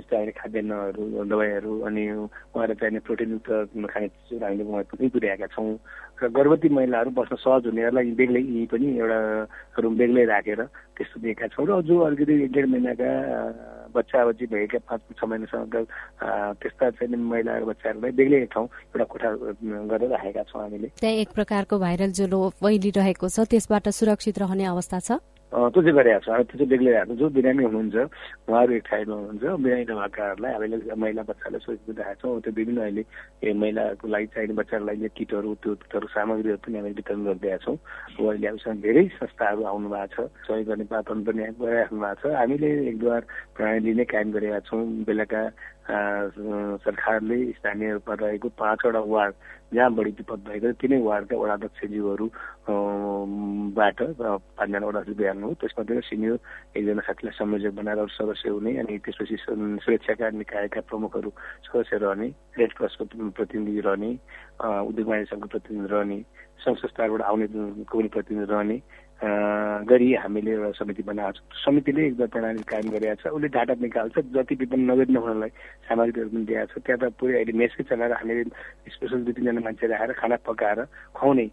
जस्तै 0.00 0.16
अहिले 0.16 0.32
खाद्यान्नहरू 0.40 1.02
दबाईहरू 1.28 1.72
अनि 1.86 2.02
उहाँलाई 2.56 2.76
चाहिने 2.80 3.00
प्रोटिनयुक्त 3.06 3.48
खाने 3.92 4.08
चिजहरू 4.08 4.44
हामीले 4.44 4.64
उहाँहरू 4.64 5.08
पुर्याएका 5.14 5.46
छौँ। 5.54 5.76
र 6.20 6.28
गर्भवती 6.28 6.68
महिलाहरू 6.68 7.10
बस्न 7.16 7.36
सहज 7.40 7.66
हुनेहरूलाई 7.68 8.12
बेग्लै 8.12 8.42
यी 8.44 8.66
पनि 8.72 8.86
एउटा 9.00 9.20
रुम 9.80 9.94
बेग्लै 9.96 10.24
राखेर 10.28 10.60
त्यस्तो 10.96 11.16
दिएका 11.20 11.46
छौँ। 11.54 11.64
र 11.64 11.80
जो 11.88 11.94
अलिकति 12.04 12.34
एक 12.44 12.52
डेढ 12.52 12.66
महिनाका 12.68 13.10
बच्चा 13.96 14.18
बच्ची 14.28 14.46
भएका 14.52 14.78
पाँच 14.84 15.00
छ 15.16 15.24
महिनासम्मका 15.24 15.80
त्यस्ता 16.60 16.90
चाहिँ 17.00 17.16
महिला 17.16 17.52
बच्चाहरूलाई 17.64 18.12
बेग्लै 18.20 18.44
ठाउँ 18.52 18.66
एउटा 18.68 19.04
कोठा 19.12 19.28
गरेर 19.90 20.10
राखेका 20.12 20.42
छौँ 20.52 20.60
हामीले। 20.60 20.88
त्यहाँ 21.00 21.16
एक 21.24 21.30
प्रकारको 21.34 21.78
भाइरल 21.80 22.10
ज्वरो 22.12 22.40
फैलिरहेको 22.60 23.26
छ 23.28 23.48
त्यसबाट 23.50 23.88
सुरक्षित 23.88 24.38
रहने 24.44 24.64
अवस्था 24.76 24.98
छ? 25.00 25.10
त्यो 25.50 25.82
चाहिँ 25.82 25.94
गरिरहेको 25.98 26.22
छ। 26.22 26.46
त्यो 26.46 26.56
चाहिँ 26.58 26.70
बेग्लै 26.70 26.92
राख्नु 26.94 27.14
जो 27.18 27.26
बिरामी 27.34 27.62
हुनुहुन्छ 27.66 27.96
उहाँहरू 28.46 28.72
एक 28.78 28.84
ठाउँमा 28.86 29.14
हुनुहुन्छ 29.18 29.44
बिरामी 29.66 29.84
नभएकाहरूलाई 29.90 30.52
हामीले 30.54 30.76
महिला 30.94 31.22
बच्चालाई 31.26 31.60
सुरक्षित 31.66 31.98
राखेका 31.98 32.14
छौँ। 32.22 32.40
त्यो 32.40 32.52
विभिन्न 32.54 32.80
अहिले 32.86 33.52
महिलाको 33.58 34.06
लागि 34.14 34.26
चाहिने 34.30 34.54
बच्चाहरूलाई 34.60 34.96
लागि 35.02 35.10
किटहरू 35.18 35.50
त्यो 35.58 35.74
किटहरू 35.82 36.06
सामग्रीहरू 36.14 36.62
पनि 36.62 36.76
हामीले 36.78 36.94
वितरण 37.02 37.20
गरिदिएका 37.26 37.58
छौँ। 37.66 37.76
अहिले 38.30 38.46
हामीसँग 38.46 38.78
धेरै 38.86 39.04
संस्थाहरू 39.18 39.62
आउनु 39.66 39.88
भएको 39.90 40.22
छ 40.22 40.30
सहयोग 40.46 40.66
गर्ने 40.70 40.84
वातावरण 40.86 41.22
पनि 41.26 41.42
गइराख्नु 41.58 41.98
भएको 41.98 42.28
छ। 42.30 42.34
हामीले 42.38 42.70
एक 42.88 42.96
दुवार 43.02 43.22
प्रणाली 43.58 43.92
नै 43.98 44.04
कायम 44.06 44.28
गरेका 44.30 44.60
छौँ। 44.70 44.82
बेलाका 45.02 45.42
सरकारले 45.90 47.38
स्थानीय 47.52 47.92
रूपमा 47.92 48.14
रहेको 48.16 48.48
पाँचवटा 48.54 49.00
वार्ड 49.06 49.34
जहाँ 49.72 49.92
बढी 49.94 50.10
विपद 50.12 50.40
भएको 50.42 50.72
तिनै 50.76 50.98
वार्डका 51.00 51.36
वडाध्यक्षज्यूहरू 51.36 52.26
बाट 53.72 54.02
पाँचजना 54.12 54.86
वडाध्यक्ष 54.86 55.18
बिहान 55.18 55.42
हो 55.42 55.52
त्यसमध्ये 55.56 56.00
सिनियर 56.02 56.38
एकजना 56.74 57.02
साथीलाई 57.02 57.34
संयोजक 57.34 57.74
बनाएर 57.74 57.98
अरू 57.98 58.12
सदस्य 58.12 58.48
हुने 58.50 58.76
अनि 58.78 58.98
त्यसपछि 59.00 59.36
सुरक्षाका 59.80 60.30
निकायका 60.36 60.80
प्रमुखहरू 60.86 61.30
सदस्य 61.64 61.96
रहने 61.98 62.28
रेड 62.58 62.72
क्रसको 62.72 63.04
प्रतिनिधि 63.32 63.80
रहने 63.80 64.10
उद्योग 64.84 65.08
वाणिज्य 65.08 65.30
सङ्घको 65.30 65.48
प्रतिनिधि 65.48 65.88
रहने 65.88 66.18
सङ्घ 66.60 66.76
संस्थाहरूबाट 66.76 67.22
आउने 67.22 67.46
पनि 67.86 68.08
प्रतिनिधि 68.10 68.52
रहने 68.52 68.76
गरी 69.22 70.12
हामीले 70.14 70.50
एउटा 70.52 70.70
समिति 70.80 71.02
बनाएको 71.02 71.32
छ। 71.32 71.64
समितिले 71.64 72.06
एकदम 72.06 72.26
प्रणाली 72.32 72.62
कायम 72.64 72.88
गरेका 72.90 73.14
छ 73.20 73.32
उसले 73.36 73.48
डाटा 73.52 73.74
निकाल्छ 73.76 74.16
जति 74.32 74.54
विपन्न 74.56 74.90
नगरी 74.90 75.12
नहुनलाई 75.12 75.50
सामग्रीहरू 75.84 76.30
पनि 76.30 76.44
दिएको 76.48 76.72
छ। 76.72 76.84
त्यहाँ 76.88 76.98
त 77.00 77.12
पुरै 77.20 77.34
अहिले 77.36 77.52
मेसकै 77.52 77.84
चलाएर 77.84 78.12
हामीले 78.16 78.44
स्पेसल 78.88 79.20
दुई 79.24 79.32
तिनजना 79.36 79.60
मान्छे 79.60 79.86
राखेर 79.92 80.12
खाना 80.16 80.36
पकाएर 80.40 80.78
खुवाउने 81.12 81.46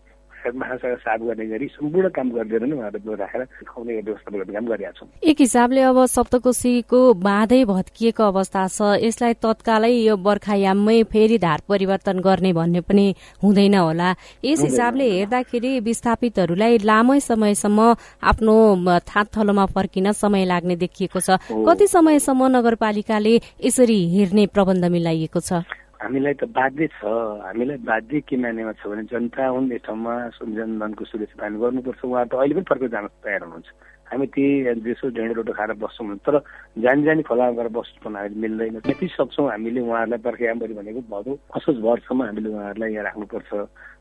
राखेर 0.47 0.59
माछा 0.59 0.95
साफ 0.95 1.19
गर्ने 1.21 1.45
गरी 1.47 1.67
सम्पूर्ण 1.67 2.09
काम 2.09 2.29
गरिदिएर 2.31 2.63
नै 2.63 2.75
उहाँहरूले 2.75 3.15
राखेर 3.15 3.43
खुवाउने 3.67 3.93
व्यवस्था 3.99 4.31
गर्ने 4.31 4.53
काम 4.53 4.65
गरिरहेका 4.67 4.91
छौँ। 4.97 5.07
एक 5.23 5.37
हिसाबले 5.39 5.81
अब 5.81 6.05
सप्तकोशीको 6.07 6.99
बाँधै 7.13 7.63
भत्किएको 7.65 8.23
अवस्था 8.23 8.67
छ। 8.67 8.79
यसलाई 9.03 9.33
तत्कालै 9.43 9.91
यो 9.91 10.15
बर्खायाममै 10.17 11.03
फेरि 11.11 11.37
धार 11.37 11.59
परिवर्तन 11.67 12.19
गर्ने 12.19 12.53
भन्ने 12.53 12.81
पनि 12.81 13.05
हुँदैन 13.43 13.75
होला। 13.75 14.09
यस 14.45 14.61
हिसाबले 14.63 15.05
हेर्दाखेरि 15.11 15.79
विस्थापितहरूलाई 15.79 16.77
लामै 16.83 17.19
समयसम्म 17.19 17.79
आफ्नो 18.23 18.55
थात 19.03 19.27
थलोमा 19.35 19.65
फर्किन 19.75 20.11
समय 20.13 20.45
लाग्ने 20.45 20.75
देखिएको 20.75 21.19
छ। 21.19 21.29
कति 21.51 21.87
समयसम्म 21.87 22.47
नगरपालिकाले 22.55 23.35
यसरी 23.65 23.99
हेर्ने 24.15 24.45
प्रबन्ध 24.47 24.85
मिलाइएको 24.85 25.39
छ? 25.39 25.63
हामीलाई 25.97 26.33
त 26.37 26.43
बाध्य 26.53 26.87
छ। 26.87 27.01
हामीलाई 27.45 27.77
बाध्य 27.81 28.21
के 28.21 28.35
मानेमा 28.37 28.73
छ 28.77 28.85
भने 28.85 29.03
जनता 29.09 29.47
हुन् 29.49 29.71
यस 29.73 29.81
ठाउँमा 29.85 30.13
जनधनको 30.39 31.03
सुरक्षा 31.09 31.35
पालन 31.41 31.57
गर्नुपर्छ। 31.57 32.01
उहाँ 32.05 32.25
त 32.29 32.33
अहिले 32.37 32.53
पनि 32.55 32.69
फर्केर 32.69 32.89
जान 32.93 33.07
तयार 33.25 33.41
हुनुहुन्छ। 33.43 33.69
हामी 34.07 34.25
त्यही 34.31 34.79
देशो 34.87 35.09
ढेँडो 35.11 35.33
रोटो 35.41 35.53
खाएर 35.57 35.73
बस्छौँ 35.83 36.15
तर 36.23 36.39
जानी 36.79 37.03
जानी 37.03 37.21
खोला 37.27 37.45
गरेर 37.59 37.73
बस्नु 37.75 37.99
पनि 38.05 38.15
हामीले 38.15 38.39
मिल्दैन। 38.39 38.79
त्यति 38.87 39.07
सक्छौँ 39.17 39.49
हामीले 39.51 39.79
उहाँहरूलाई 39.83 40.21
पर्खायामरी 40.23 40.73
भनेको 40.79 41.01
भदौ 41.11 41.33
असोज 41.57 41.77
भरसम्म 41.83 42.23
हामीले 42.23 42.49
उहाँहरूलाई 42.55 42.93
यहाँ 42.93 43.03
राख्नुपर्छ 43.03 43.51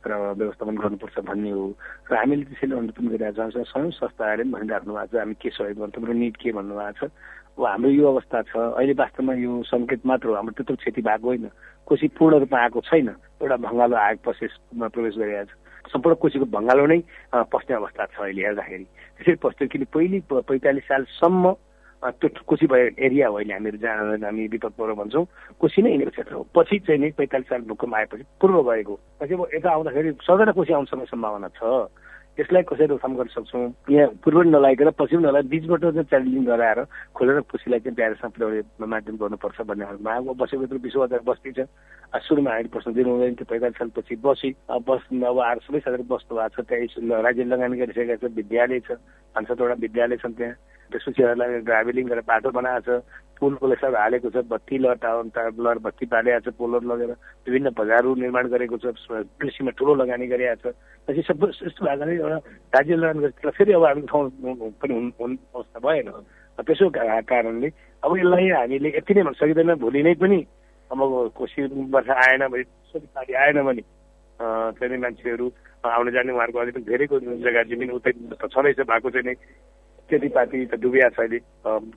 र 0.07 0.13
व्यवस्थापन 0.39 0.77
गर्नुपर्छ 0.79 1.17
भन्ने 1.27 1.51
हो। 1.51 1.65
र 2.07 2.15
हामीले 2.15 2.45
त्यसैले 2.45 2.75
अनुरोध 2.77 2.99
गरिरहेको 3.03 3.51
छौँ। 3.51 3.65
स्वयं 3.67 3.91
संस्थाहरूले 3.99 4.45
पनि 4.47 4.53
भनिराख्नु 4.55 4.95
भएको 4.95 5.11
छ। 5.11 5.19
हामी 5.19 5.35
के 5.43 5.51
सहयोग 5.51 5.79
गर्नु 5.81 5.91
तपाईँको 5.97 6.15
निट 6.23 6.37
के 6.39 6.53
भन्नुभएको 6.55 6.95
छ। 7.03 7.11
अब 7.57 7.65
हाम्रो 7.65 7.91
यो 7.91 8.05
अवस्था 8.13 8.43
छ 8.53 8.57
अहिले 8.57 8.93
वास्तवमा 9.01 9.35
यो 9.35 9.53
सङ्केत 9.65 10.05
मात्र 10.07 10.29
हो 10.29 10.35
हाम्रो 10.37 10.53
त्यत्रो 10.61 10.77
क्षति 10.77 11.03
भएको 11.03 11.27
होइन। 11.27 11.49
कोसी 11.89 12.07
पूर्ण 12.13 12.39
रूपमा 12.45 12.59
आएको 12.61 12.81
छैन 12.85 13.09
एउटा 13.41 13.57
भङ्गालो 13.65 13.97
आग 13.97 14.17
प्रोसेसमा 14.25 14.89
प्रवेश 14.93 15.15
गरिरहेको 15.17 15.57
छ 15.57 15.93
सम्पूर्ण 15.93 16.17
कोसीको 16.21 16.47
भङ्गालो 16.53 16.87
नै 16.93 17.01
पस्ने 17.33 17.75
अवस्था 17.77 18.05
छ 18.13 18.17
अहिले 18.29 18.43
हेर्दाखेरि। 18.45 18.85
त्यसरी 19.17 19.35
पस्थ्यो 19.41 19.69
किन 19.73 19.85
पहिली 19.89 20.19
पैँतालिस 20.29 20.85
सालसम्म 20.85 21.45
त्यो 22.21 22.29
कोसी 22.45 22.67
भयो 22.69 22.87
एरिया 23.01 23.29
हो 23.29 23.35
अहिले 23.41 23.53
हामीहरू 23.55 23.79
जहाँ 23.81 24.19
हामी 24.21 24.47
विपद 24.53 24.73
पौर 24.77 24.93
भन्छौँ। 25.01 25.25
कोसी 25.57 25.83
नै 25.83 25.91
हिँडेको 25.91 26.11
क्षेत्र 26.13 26.35
हो। 26.35 26.43
पछि 26.53 26.79
चाहिँ 26.85 27.01
नि 27.01 27.11
पैँतालिस 27.17 27.49
साल 27.49 27.63
भूकम्प 27.73 27.95
आएपछि 27.95 28.25
पूर्व 28.37 28.57
गएको 28.69 28.95
पछि 29.21 29.35
अब 29.35 29.49
यता 29.55 29.71
आउँदाखेरि 29.71 30.11
सधैँ 30.29 30.53
कोसी 30.53 30.73
आउन 30.77 30.85
सक्ने 30.93 31.07
सम्भावना 31.09 31.49
छ। 31.57 31.89
यसलाई 32.39 32.63
कसरी 32.69 32.87
रोकथाम 32.87 33.15
गर्न 33.17 33.33
सक्छौँ? 33.33 33.65
यहाँ 33.91 34.09
पूर्व 34.21 34.41
नलागिकन 34.53 34.91
पश्चिम 35.01 35.21
नलाइ 35.25 35.43
बिचबाट 35.49 35.81
चाहिँ 35.81 36.05
च्यालेन्जिङ 36.05 36.45
गराएर 36.45 36.81
खोलेर 37.17 37.41
खुसीलाई 37.49 37.81
चाहिँ 37.81 37.97
प्यारेसमा 37.97 38.29
पुर्याउने 38.37 38.87
माध्यम 38.87 39.17
गर्नुपर्छ 39.17 39.61
भन्ने 39.65 39.85
माग 40.05 40.29
बसेको 40.37 40.79
बिस 40.85 40.97
हजार 40.97 41.21
बस्ती 41.25 41.53
छ 41.57 41.65
सुरुमा 42.17 42.51
हामी 42.51 42.69
प्रश्न 42.73 42.93
दिनु 42.93 43.11
हुँदैन 43.11 43.35
थियो 43.41 43.49
पैँतालिस 43.51 43.79
सालपछि 43.79 44.15
बसी 44.21 44.51
बस 44.89 45.03
अब 45.11 45.41
आएर 45.41 45.59
सबै 45.65 45.81
साथीहरू 45.81 46.05
बस्नु 46.13 46.37
भएको 46.37 46.63
छ। 46.63 46.69
त्यहाँ 46.69 47.23
राज्य 47.25 47.45
लगानी 47.45 47.77
गरिसकेको 47.77 48.29
छ 48.29 48.33
विद्यालय 48.37 48.81
छ। 48.85 49.01
पाँच 49.35 49.47
सातवटा 49.49 49.75
विद्यालय 49.81 50.17
छन् 50.23 50.37
त्यहाँ। 50.37 50.55
त्यसपछि 50.93 51.23
ट्राभलिङ 51.67 52.05
गरेर 52.07 52.25
बाटो 52.31 52.51
बनाएको 52.53 52.85
छ। 52.85 53.05
पुलको 53.37 53.75
सब 53.75 53.95
हालेको 54.01 54.29
छ। 54.31 54.37
बत्ती 54.49 54.77
लटाउन 54.81 55.29
बत्ती 55.83 56.07
बालेको 56.09 56.41
छ 56.41 56.55
पोलहरू 56.57 56.87
लगेर। 56.89 57.13
विभिन्न 57.45 57.69
बजारहरू 57.77 58.15
निर्माण 58.23 58.45
गरेको 58.55 58.77
छ। 58.81 58.95
कृषिमा 59.41 59.71
ठुलो 59.77 59.95
लगानी 60.01 60.27
गरिरहेको 60.31 60.71
छ। 60.71 60.75
सबै 61.27 61.51
यस्तो 61.67 61.85
भएको 61.85 62.26
एउटा 62.27 62.39
राज्य 62.75 62.97
लगानी 62.97 63.21
गरेर 63.21 63.51
फेरि 63.57 63.73
अब 63.73 63.85
हामी 63.85 64.03
ठाउँ 64.11 64.31
पनि 64.83 64.95
हुने 64.95 65.37
अवस्था 65.55 65.79
भएन। 65.81 66.11
त्यसो 66.59 66.89
कारणले 66.91 67.69
अब 68.03 68.17
यसलाई 68.19 68.49
हामीले 68.51 68.89
यति 68.97 69.15
नै 69.15 69.23
भन्न 69.23 69.39
सकिँदैन। 69.39 69.75
भोलि 69.79 70.03
नै 70.03 70.15
पनि 70.19 70.39
अब 70.91 70.99
कोसी 71.37 71.63
वर्ष 71.95 72.11
आएन 72.11 72.47
भने 72.49 72.65
पानी 72.97 73.33
आएन 73.35 73.63
भने 73.63 73.83
चाहिँ 74.79 74.99
मान्छेहरू 74.99 75.47
आउने 75.87 76.11
जाने 76.13 76.33
उहाँहरूको 76.33 76.59
अलिक 76.59 76.79
धेरैको 76.87 77.19
जग्गा 77.21 77.63
जमिन 77.71 77.91
उतै 77.99 78.13
छँदैछ 78.43 78.81
भएको 78.83 79.11
चाहिँ 79.11 79.35
खेतीपाती 80.11 80.65
त 80.67 80.75
डुबिया 80.79 81.09
छ 81.15 81.19
अहिले। 81.21 81.39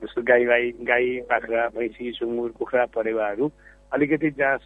जस्तो 0.02 0.22
गाई 0.26 0.44
गाई 0.44 0.70
गाई 0.82 1.06
बाख्रा 1.30 1.66
भैँसी 1.74 2.10
सुँगुर 2.18 2.50
कुखुरा 2.58 2.84
परेवाहरू 2.94 3.50
अलिकति 3.94 4.30
जहाँ 4.38 4.58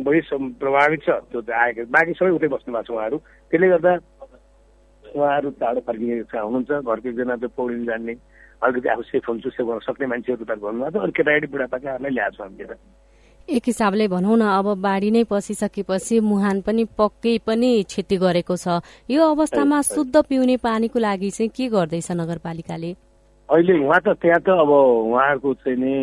बढी 0.00 0.20
प्रभावित 0.32 1.00
छ 1.04 1.08
त्यो 1.28 1.40
आएको 1.52 1.84
बाँकी 1.92 2.12
सबै 2.16 2.30
उतै 2.36 2.48
बस्नु 2.48 2.72
भएको 2.72 2.82
छ 2.82 2.90
उहाँहरू। 2.90 3.16
त्यसले 3.52 3.68
गर्दा 3.68 3.92
उहाँहरू 5.16 5.50
टाढो 5.60 5.80
फर्किने 5.86 6.14
हुनुहुन्छ 6.36 6.70
घरको 6.70 7.08
एकजना 7.08 7.36
त्यो 7.36 7.48
पौडिन 7.56 7.84
जान्ने 7.86 8.14
अलिकति 8.62 8.88
आफू 8.88 9.02
सेफ 9.02 9.28
हुन्छु 9.28 9.50
सेफ 9.50 9.66
गर्न 9.66 9.80
सक्ने 9.88 10.06
मान्छेहरू 10.12 10.44
त 10.44 10.58
भन्नुभएको 10.60 10.98
छ 10.98 11.02
अरू 11.02 11.12
केटाकेटी 11.16 11.46
बुढापाकाहरूलाई 11.52 12.12
ल्याएको 12.12 12.36
छ 12.36 12.40
हामीले 12.40 12.66
त। 12.66 12.78
एक 13.48 13.62
हिसाबले 13.66 14.06
भनौँ 14.08 14.36
न 14.36 14.42
अब 14.58 14.68
बाढी 14.82 15.10
नै 15.14 15.22
पसिसकेपछि 15.30 16.20
मुहान 16.20 16.60
पनि 16.66 16.84
पक्कै 16.98 17.34
पनि 17.46 17.70
क्षति 17.86 18.16
गरेको 18.18 18.56
छ। 18.56 18.82
यो 19.06 19.22
अवस्थामा 19.22 19.80
शुद्ध 19.86 20.14
पिउने 20.28 20.56
पानीको 20.58 20.98
लागि 20.98 21.30
चाहिँ 21.30 21.50
के 21.54 21.68
गर्दैछ 21.70 22.10
नगरपालिकाले? 22.12 22.90
अहिले 23.48 23.74
उहाँ 23.86 24.00
त 24.02 24.18
त्यहाँ 24.18 24.40
त 24.42 24.48
अब 24.50 24.70
उहाँहरूको 24.70 25.54
चाहिँ 25.62 25.78
नि 25.78 25.94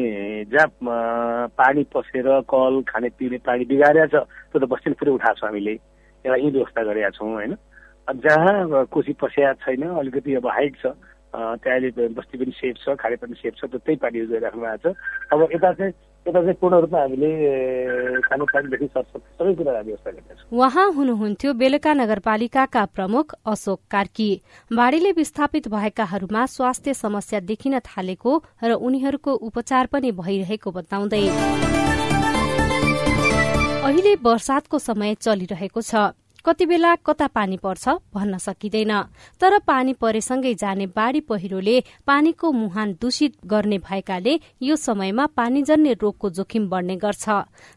जहाँ 0.48 1.52
पानी 1.52 1.84
पसेर 1.92 2.28
कल 2.48 2.82
खाने 2.88 3.10
पिउने 3.20 3.38
पानी 3.44 3.66
बिगारेको 3.68 4.08
छ 4.08 4.24
त्यो 4.24 4.60
त 4.64 4.70
बस्ती 4.72 4.96
फेरि 4.96 5.12
उठाएको 5.12 5.40
छौँ 5.40 5.50
हामीले। 5.50 5.76
एउटा 6.24 6.38
यी 6.40 6.50
व्यवस्था 6.56 6.82
गरेका 6.88 7.10
छौँ 7.20 7.32
होइन? 7.34 7.54
जहाँ 8.08 8.86
कोसी 8.92 9.14
पसिया 9.16 9.54
छैन 9.64 9.84
अलिकति 9.90 10.36
अब 10.36 10.48
हाइट 10.48 10.76
छ 10.78 10.86
त्यहाँ 11.34 11.78
अहिले 11.80 12.08
बस्ती 12.14 12.38
पनि 12.38 12.52
सेफ 12.52 12.76
छ 12.84 12.96
खाने 13.00 13.16
पनि 13.16 13.34
सेफ 13.42 13.54
छ 13.58 13.66
त्यही 13.66 13.96
पानी 13.98 14.20
युज 14.20 14.30
गरिराख्नु 14.30 14.62
भएको 14.62 14.92
छ। 14.92 14.96
अब 15.34 15.40
यता 15.56 15.72
चाहिँ 15.74 15.94
यता 16.26 16.40
चाहिँ 16.40 16.54
पूर्ण 16.62 16.80
रूपमा 16.84 17.00
हामीले 17.00 17.30
खानेपानीदेखि 18.22 18.88
सबै 18.88 19.54
कुरा 19.56 19.80
व्यवस्था 19.82 20.12
गरेका 20.12 20.34
छौँ। 20.36 20.48
उहाँ 20.54 20.88
हुनुहुन्थ्यो 20.94 21.54
बेलुका 21.54 21.94
नगरपालिकाका 21.94 22.84
प्रमुख 22.96 23.34
अशोक 23.46 23.80
कार्की। 23.92 24.32
बाढ़ीले 24.72 25.12
विस्थापित 25.12 25.68
भएकाहरूमा 25.68 26.46
स्वास्थ्य 26.46 26.94
समस्या 26.94 27.40
देखिन 27.50 27.80
थालेको 27.82 28.32
र 28.64 28.72
उनीहरूको 28.78 29.32
उपचार 29.34 29.86
पनि 29.90 30.12
भइरहेको 30.14 30.70
बताउँदै। 30.72 31.28
अहिले 33.84 34.14
वर्षातको 34.22 34.78
समय 34.80 35.16
चलिरहेको 35.16 35.82
छ। 35.82 36.14
कति 36.46 36.66
बेला 36.66 36.94
कता 36.98 37.28
पानी 37.30 37.58
पर्छ 37.58 37.90
भन्न 38.14 38.38
सकिँदैन। 38.38 38.92
तर 39.42 39.58
पानी 39.60 39.94
परेसँगै 39.94 40.54
जाने 40.54 40.88
बाढ़ी 40.88 41.20
पहिरोले 41.24 41.80
पानीको 42.08 42.52
मुहान 42.52 42.94
दूषित 43.02 43.36
गर्ने 43.46 43.78
भएकाले 43.80 44.40
यो 44.62 44.76
समयमा 44.76 45.26
पानीजन्य 45.38 45.94
रोगको 46.02 46.30
जोखिम 46.30 46.68
बढ़ने 46.70 46.96
गर्छ। 46.98 47.30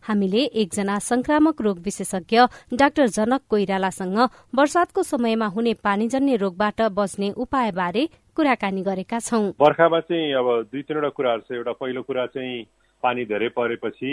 हामीले 0.03 0.43
एकजना 0.43 0.99
संक्रामक 1.01 1.61
रोग 1.63 1.79
विशेषज्ञ 1.81 2.41
डाक्टर 2.75 3.07
जनक 3.09 3.43
कोइरालासँग 3.51 4.19
वर्षातको 4.55 5.03
समयमा 5.05 5.47
हुने 5.47 5.75
पानीजन्य 5.85 6.37
रोगबाट 6.37 6.83
बच्ने 6.93 7.31
उपायबारे 7.37 8.09
कुराकानी 8.37 8.83
गरेका 8.83 9.19
छौं। 9.21 9.45
बर्खामा 9.61 10.01
चाहिँ 10.01 10.33
अब 10.35 10.49
दुई 10.73 10.83
तिनवटा 10.83 11.09
कुराहरू 11.09 11.41
छ 11.41 11.53
एउटा 11.55 11.73
पहिलो 11.73 12.03
कुरा 12.03 12.27
चाहिँ 12.35 12.65
पानी 13.07 13.25
धेरै 13.31 13.49
परेपछि 13.55 14.13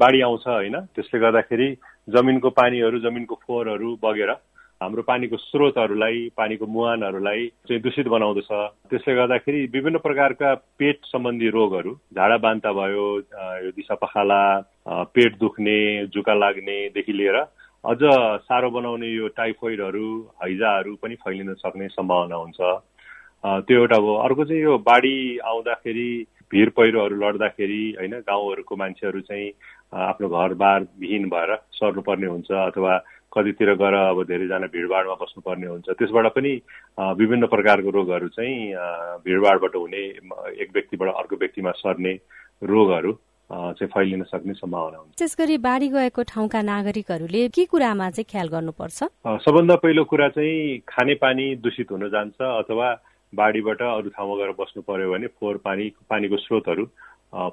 बाढी 0.00 0.20
आउँछ 0.20 0.46
होइन? 0.48 0.76
त्यसले 0.94 1.18
गर्दाखेरि 1.20 1.68
जमिनको 2.10 2.50
पानीहरू 2.60 2.98
जमिनको 3.00 3.34
फोहोरहरू 3.46 3.96
बगेर 4.02 4.30
हाम्रो 4.80 5.02
पानीको 5.04 5.36
स्रोतहरूलाई 5.36 6.18
पानीको 6.36 6.66
मुहानहरूलाई 6.66 7.46
चाहिँ 7.68 7.82
दूषित 7.82 8.06
बनाउँदछ। 8.08 8.50
त्यसले 8.90 9.14
गर्दाखेरि 9.14 9.60
विभिन्न 9.74 9.98
प्रकारका 10.00 10.54
पेट 10.80 11.04
सम्बन्धी 11.04 11.48
रोगहरू 11.52 11.92
झाडा 12.16 12.36
बान्ता 12.40 12.72
भयो 12.72 13.06
यो 13.64 13.70
दिसा 13.76 13.94
पखाला 14.00 14.40
पेट 15.12 15.36
दुख्ने 15.38 15.76
जुका 16.08 16.34
लाग्नेदेखि 16.34 17.12
लिएर 17.12 17.36
अझ 17.84 18.00
साह्रो 18.48 18.70
बनाउने 18.70 19.08
यो 19.08 19.28
टाइफोइडहरू 19.36 20.08
हैजाहरू 20.42 20.94
पनि 20.96 21.14
फैलिन 21.24 21.54
सक्ने 21.60 21.88
सम्भावना 21.90 22.36
हुन्छ। 22.36 22.60
त्यो 23.68 23.76
एउटा 23.78 23.96
हो 23.96 24.14
अर्को 24.24 24.44
चाहिँ 24.44 24.62
यो 24.62 24.76
बाढी 24.80 25.16
आउँदाखेरि 25.44 26.10
भिर 26.50 26.68
पहिरोहरू 26.76 27.16
लड्दाखेरि 27.16 27.82
होइन 27.98 28.14
गाउँहरूको 28.26 28.76
मान्छेहरू 28.76 29.20
चाहिँ 29.20 29.48
आफ्नो 30.10 30.28
घरबार 30.28 30.86
विहीन 31.00 31.28
भएर 31.30 31.54
सर्नुपर्ने 31.78 32.26
हुन्छ 32.26 32.50
अथवा 32.50 32.96
कतितिर 33.30 33.74
गएर 33.78 33.94
अब 33.94 34.22
धेरैजना 34.26 34.66
भिडभाडमा 34.74 35.14
बस्नुपर्ने 35.22 35.66
हुन्छ। 35.66 35.88
त्यसबाट 35.98 36.26
पनि 36.34 36.52
विभिन्न 36.98 37.46
प्रकारको 37.46 37.90
रोगहरू 37.90 38.28
चाहिँ 38.34 38.74
भिडभाडबाट 39.24 39.74
हुने 39.76 40.02
एक 40.62 40.68
व्यक्तिबाट 40.74 41.08
अर्को 41.14 41.36
व्यक्तिमा 41.36 41.70
सर्ने 41.78 42.14
रोगहरू 42.62 43.12
चाहिँ 43.50 43.90
फैलिन 43.94 44.22
सक्ने 44.30 44.54
सम्भावना 44.54 44.98
हुन्छ। 44.98 45.14
विशेष 45.14 45.36
गरी 45.38 45.56
बाढी 45.58 45.88
गएको 45.94 46.22
ठाउँका 46.22 46.60
नागरिकहरूले 46.62 47.48
के 47.54 47.64
कुरामा 47.66 48.10
चाहिँ 48.10 48.26
ख्याल 48.30 48.48
गर्नुपर्छ? 48.48 48.98
सबभन्दा 49.46 49.76
पहिलो 49.82 50.04
कुरा 50.10 50.28
चाहिँ 50.34 50.78
खाने 50.88 51.14
पानी 51.22 51.54
दूषित 51.62 51.90
हुन 51.90 52.08
जान्छ 52.10 52.38
अथवा 52.42 52.88
बाढीबाट 53.32 53.82
अरू 53.84 54.10
ठाउँमा 54.10 54.36
गएर 54.36 54.52
बस्नु 54.54 54.82
पर्यो 54.82 55.10
भने 55.10 55.26
फोहोर 55.30 55.56
पानी 55.60 55.88
पानीको 56.10 56.36
स्रोतहरू 56.38 56.84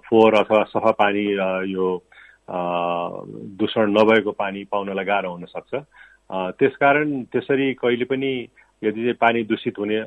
फोहोर 0.02 0.36
अथवा 0.36 0.64
सफा 0.68 0.92
पानी 0.96 1.24
यो 1.70 1.88
दूषण 2.50 3.92
नभएको 3.92 4.32
पानी 4.34 4.64
पाउनलाई 4.68 5.06
गाह्रो 5.06 5.32
हुन 5.32 5.46
सक्छ 5.48 5.84
त्यसकारण 6.56 7.22
त्यसरी 7.26 7.74
कहिले 7.76 8.06
पनि 8.06 8.32
यदि 8.82 9.02
चाहिँ 9.02 9.14
पानी 9.18 9.44
दूषित 9.46 9.80
हुने 9.80 10.04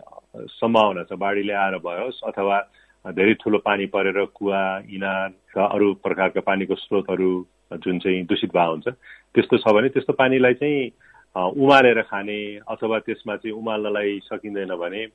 सम्भावना 0.51 1.03
छ 1.05 1.19
बाढीले 1.19 1.53
आएर 1.55 1.77
भयो 1.81 2.11
अथवा 2.25 2.59
धेरै 3.05 3.35
ठुलो 3.35 3.59
पानी 3.61 3.87
परेर 3.89 4.25
कुवा 4.35 4.63
इनार 4.91 5.31
र 5.57 5.67
अरू 5.67 5.93
प्रकारका 6.01 6.41
पानीको 6.43 6.75
स्रोतहरू 6.77 7.31
जुन 7.79 7.99
चाहिँ 7.99 8.25
दूषित 8.27 8.51
भएको 8.51 8.71
हुन्छ 8.71 8.89
त्यस्तो 9.35 9.59
छ 9.59 9.75
भने 9.75 9.89
त्यस्तो 9.91 10.13
पानीलाई 10.15 10.55
चाहिँ 10.57 10.91
उमालेर 11.37 12.01
खाने 12.05 12.41
अथवा 12.69 12.99
त्यसमा 13.01 13.37
चाहिँ 13.37 13.57
उमाल्नलाई 13.57 14.19
सकिँदैन 14.25 14.75
भने 14.77 15.07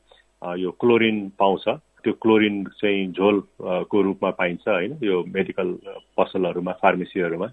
यो 0.60 0.72
क्लोरिन 0.82 1.18
पाउँछ। 1.40 1.68
त्यो 2.04 2.14
क्लोरिन 2.22 2.64
चाहिँ 2.78 3.12
झोलको 3.12 4.02
रूपमा 4.02 4.30
पाइन्छ 4.38 4.68
होइन 4.68 4.98
यो 5.04 5.24
मेडिकल 5.26 5.70
पसलहरूमा 6.18 6.72
फार्मेसीहरूमा 6.82 7.48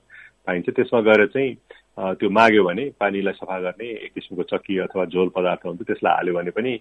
पाइन्छ। 0.46 0.68
त्यसमा 0.70 1.00
गएर 1.00 1.26
चाहिँ 1.32 1.54
त्यो 2.20 2.28
माग्यो 2.30 2.62
भने 2.64 2.84
पानीलाई 3.00 3.32
सफा 3.32 3.58
गर्ने 3.60 3.88
एक 4.04 4.12
किसिमको 4.14 4.42
चक्की 4.52 4.78
अथवा 4.84 5.04
झोल 5.08 5.28
पदार्थ 5.36 5.66
हुन्छ 5.66 5.82
त्यसलाई 5.88 6.14
हाल्यो 6.14 6.34
भने 6.34 6.50
पनि 6.52 6.72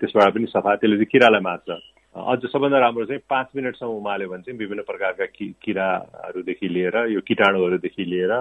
त्यसबाट 0.00 0.34
पनि 0.34 0.46
सफा 0.52 0.74
त्यसले 0.76 0.96
चाहिँ 0.96 1.12
किरालाई 1.12 1.40
मार्छ। 1.40 1.68
अझ 2.16 2.40
सबभन्दा 2.44 2.78
राम्रो 2.78 3.04
चाहिँ 3.04 3.22
पाँच 3.28 3.48
मिनटसम्म 3.56 3.90
उमाल्यो 3.92 4.28
भने 4.28 4.42
चाहिँ 4.42 4.58
विभिन्न 4.58 4.82
प्रकारका 4.84 5.26
कि 5.36 5.54
किराहरूदेखि 5.64 6.68
लिएर 6.68 6.96
यो 7.12 7.20
किटाणुहरूदेखि 7.20 8.04
लिएर 8.04 8.32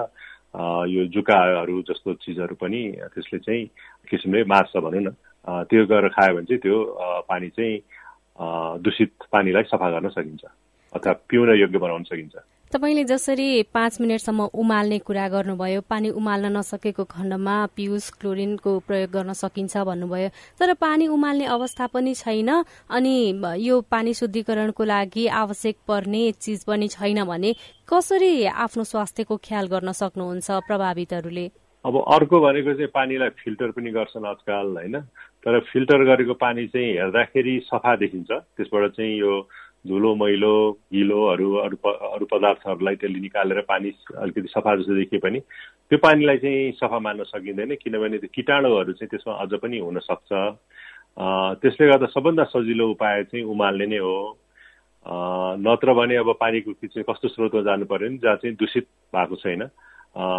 यो 0.91 1.05
जुकाहरू 1.15 1.81
जस्तो 1.87 2.13
चिजहरू 2.23 2.55
पनि 2.55 2.81
त्यसले 3.15 3.39
चाहिँ 3.39 3.65
किसिमले 4.11 4.43
मार्छ 4.43 4.77
भनौँ 4.77 5.01
न। 5.01 5.15
त्यो 5.47 5.85
गरेर 5.85 6.09
खायो 6.13 6.35
भने 6.35 6.45
चाहिँ 6.45 6.61
त्यो 6.61 6.77
पानी 7.29 7.49
चाहिँ 7.49 7.75
दूषित 8.83 9.11
पानीलाई 9.31 9.63
सफा 9.69 9.89
गर्न 9.91 10.09
सकिन्छ। 10.09 10.43
अथवा 10.93 11.13
पिउन 11.29 11.49
योग्य 11.59 11.77
बनाउन 11.77 12.03
सकिन्छ। 12.03 12.35
तपाईँले 12.71 13.03
जसरी 13.03 13.47
पाँच 13.75 13.99
मिनटसम्म 14.01 14.41
उमाल्ने 14.55 14.97
कुरा 15.03 15.27
गर्नुभयो 15.27 15.81
पानी 15.91 16.09
उमाल्न 16.09 16.57
नसकेको 16.57 17.03
खण्डमा 17.03 17.55
पियुस 17.75 18.09
क्लोरिनको 18.15 18.71
प्रयोग 18.87 19.11
गर्न 19.11 19.33
सकिन्छ 19.35 19.77
भन्नुभयो 19.77 20.29
तर 20.59 20.73
पानी 20.79 21.07
उमाल्ने 21.07 21.45
अवस्था 21.51 21.87
पनि 21.91 22.13
छैन 22.15 22.49
अनि 22.89 23.15
यो 23.59 23.81
पानी 23.91 24.13
शुद्धिकरणको 24.13 24.83
लागि 24.83 25.27
आवश्यक 25.27 25.75
पर्ने 25.87 26.31
चिज 26.39 26.63
पनि 26.63 26.87
छैन 26.87 27.23
भने 27.27 27.51
कसरी 27.91 28.33
आफ्नो 28.47 28.83
स्वास्थ्यको 28.83 29.37
ख्याल 29.37 29.67
गर्न 29.67 29.91
सक्नुहुन्छ 29.91 30.47
प्रभावितहरूले? 30.67 31.45
अब 31.85 31.95
अर्को 32.07 32.39
भनेको 32.39 32.73
चाहिँ 32.73 32.91
पानीलाई 32.95 33.29
फिल्टर 33.43 33.71
पनि 33.75 33.91
गर्छन् 33.91 34.25
आजकल 34.25 34.67
होइन? 34.79 34.95
तर 35.43 35.59
फिल्टर 35.71 36.03
गरेको 36.05 36.33
पानी 36.37 36.67
चाहिँ 36.67 36.93
हेर्दाखेरि 36.93 37.59
सफा 37.65 37.95
देखिन्छ। 37.95 38.31
त्यसबाट 38.31 38.91
चाहिँ 38.91 39.17
यो 39.19 39.33
धुलो 39.87 40.13
मैलो 40.15 40.55
गिलोहरू 40.93 41.53
अरू 41.57 41.77
अरू 41.89 42.25
पदार्थहरूलाई 42.31 42.95
त्यसले 42.95 43.19
निकालेर 43.19 43.61
पानी 43.65 43.89
अलिकति 44.13 44.47
सफा 44.47 44.75
जस्तो 44.75 44.95
देखिए 44.95 45.19
पनि 45.19 45.39
त्यो 45.89 45.97
पानीलाई 45.97 46.37
चाहिँ 46.37 46.71
सफा 46.77 46.99
मान्न 47.01 47.23
सकिँदैन 47.33 47.75
किनभने 47.81 48.17
त्यो 48.21 48.29
किटाणुहरू 48.33 48.93
चाहिँ 48.93 49.09
त्यसमा 49.09 49.33
अझ 49.41 49.51
पनि 49.57 49.77
हुनसक्छ 49.81 50.29
त्यसले 51.61 51.87
गर्दा 51.87 52.07
सबभन्दा 52.13 52.43
सजिलो 52.53 52.89
उपाय 52.91 53.23
चाहिँ 53.33 53.45
उमाल्ने 53.45 53.85
नै 53.89 53.97
हो। 53.97 54.15
नत्र 55.65 55.93
भने 55.97 56.15
अब 56.21 56.29
पानीको 56.39 56.71
चाहिँ 56.85 57.05
कस्तो 57.09 57.27
स्रोतमा 57.27 57.61
जानु 57.65 57.85
पर्यो 57.89 58.09
नि 58.09 58.17
जहाँ 58.21 58.35
चाहिँ 58.37 58.55
दूषित 58.55 58.85
भएको 59.09 59.35
छैन। 59.41 59.65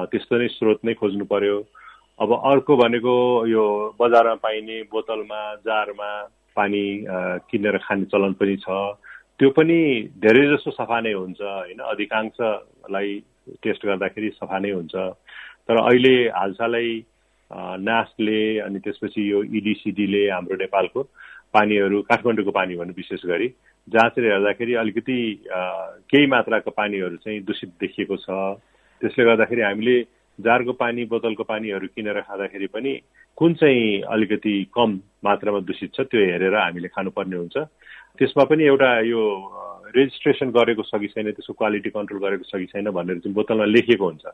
त्यस्तो 0.07 0.39
नै 0.39 0.49
स्रोत 0.55 0.85
नै 0.87 0.95
खोज्नु 0.95 1.25
पर्यो। 1.27 1.57
अब 2.23 2.33
अर्को 2.33 2.77
भनेको 2.77 3.15
यो 3.47 3.65
बजारमा 4.01 4.35
पाइने 4.43 4.77
बोतलमा 4.91 5.41
जारमा 5.67 6.11
पानी 6.57 6.85
किनेर 7.51 7.77
खाने 7.83 8.05
चलन 8.13 8.33
पनि 8.39 8.57
छ। 8.63 8.69
त्यो 9.39 9.51
पनि 9.51 9.79
धेरै 10.23 10.45
जसो 10.55 10.71
सफा 10.71 11.01
नै 11.03 11.13
हुन्छ 11.13 11.41
होइन? 11.43 11.79
अधिकांशलाई 11.83 13.11
टेस्ट 13.59 13.87
गर्दाखेरि 13.87 14.31
सफा 14.39 14.59
नै 14.63 14.71
हुन्छ। 14.71 14.95
तर 15.67 15.77
अहिले 15.83 16.15
हालसालै 16.31 16.89
नासले 17.51 18.43
अनि 18.61 18.79
त्यसपछि 18.87 19.23
यो 19.31 19.43
इडिसिडीले 19.59 20.23
हाम्रो 20.31 20.57
नेपालको 20.63 21.03
पानीहरू 21.53 22.03
काठमाडौँको 22.07 22.53
पानी 22.55 22.77
भन्नु 22.77 22.95
विशेष 22.97 23.27
गरी 23.27 23.49
जाँचेर 23.89 24.25
हेर्दाखेरि 24.33 24.75
अलिकति 24.79 25.19
केही 26.11 26.27
मात्राको 26.27 26.71
पानीहरू 26.71 27.17
चाहिँ 27.19 27.41
दूषित 27.43 27.71
देखिएको 27.83 28.17
छ। 28.17 28.31
त्यसले 29.03 29.25
गर्दाखेरि 29.25 29.63
हामीले 29.63 29.97
जारको 30.39 30.73
पानी 30.73 31.05
बोतलको 31.13 31.45
पानीहरू 31.45 31.87
किनेर 31.95 32.21
खाँदाखेरि 32.25 32.67
पनि 32.73 32.93
कुन 33.39 33.55
चाहिँ 33.55 34.01
अलिकति 34.09 34.55
कम 34.75 35.01
मात्रामा 35.25 35.61
दूषित 35.69 35.91
छ 35.95 36.01
त्यो 36.09 36.21
हेरेर 36.21 36.55
हामीले 36.55 36.89
खानुपर्ने 36.89 37.37
हुन्छ। 37.37 37.57
त्यसमा 38.19 38.45
पनि 38.45 38.65
एउटा 38.65 38.91
यो 39.09 39.23
रेजिस्ट्रेसन 39.97 40.51
गरेको 40.57 40.83
छ 40.83 41.01
कि 41.01 41.09
छैन 41.13 41.31
त्यसको 41.33 41.53
क्वालिटी 41.53 41.91
कन्ट्रोल 41.91 42.21
गरेको 42.21 42.45
छ 42.49 42.61
कि 42.61 42.67
छैन 42.73 42.91
भनेर 42.91 43.19
चाहिँ 43.21 43.35
बोतलमा 43.35 43.65
लेखिएको 43.65 44.05
हुन्छ। 44.05 44.25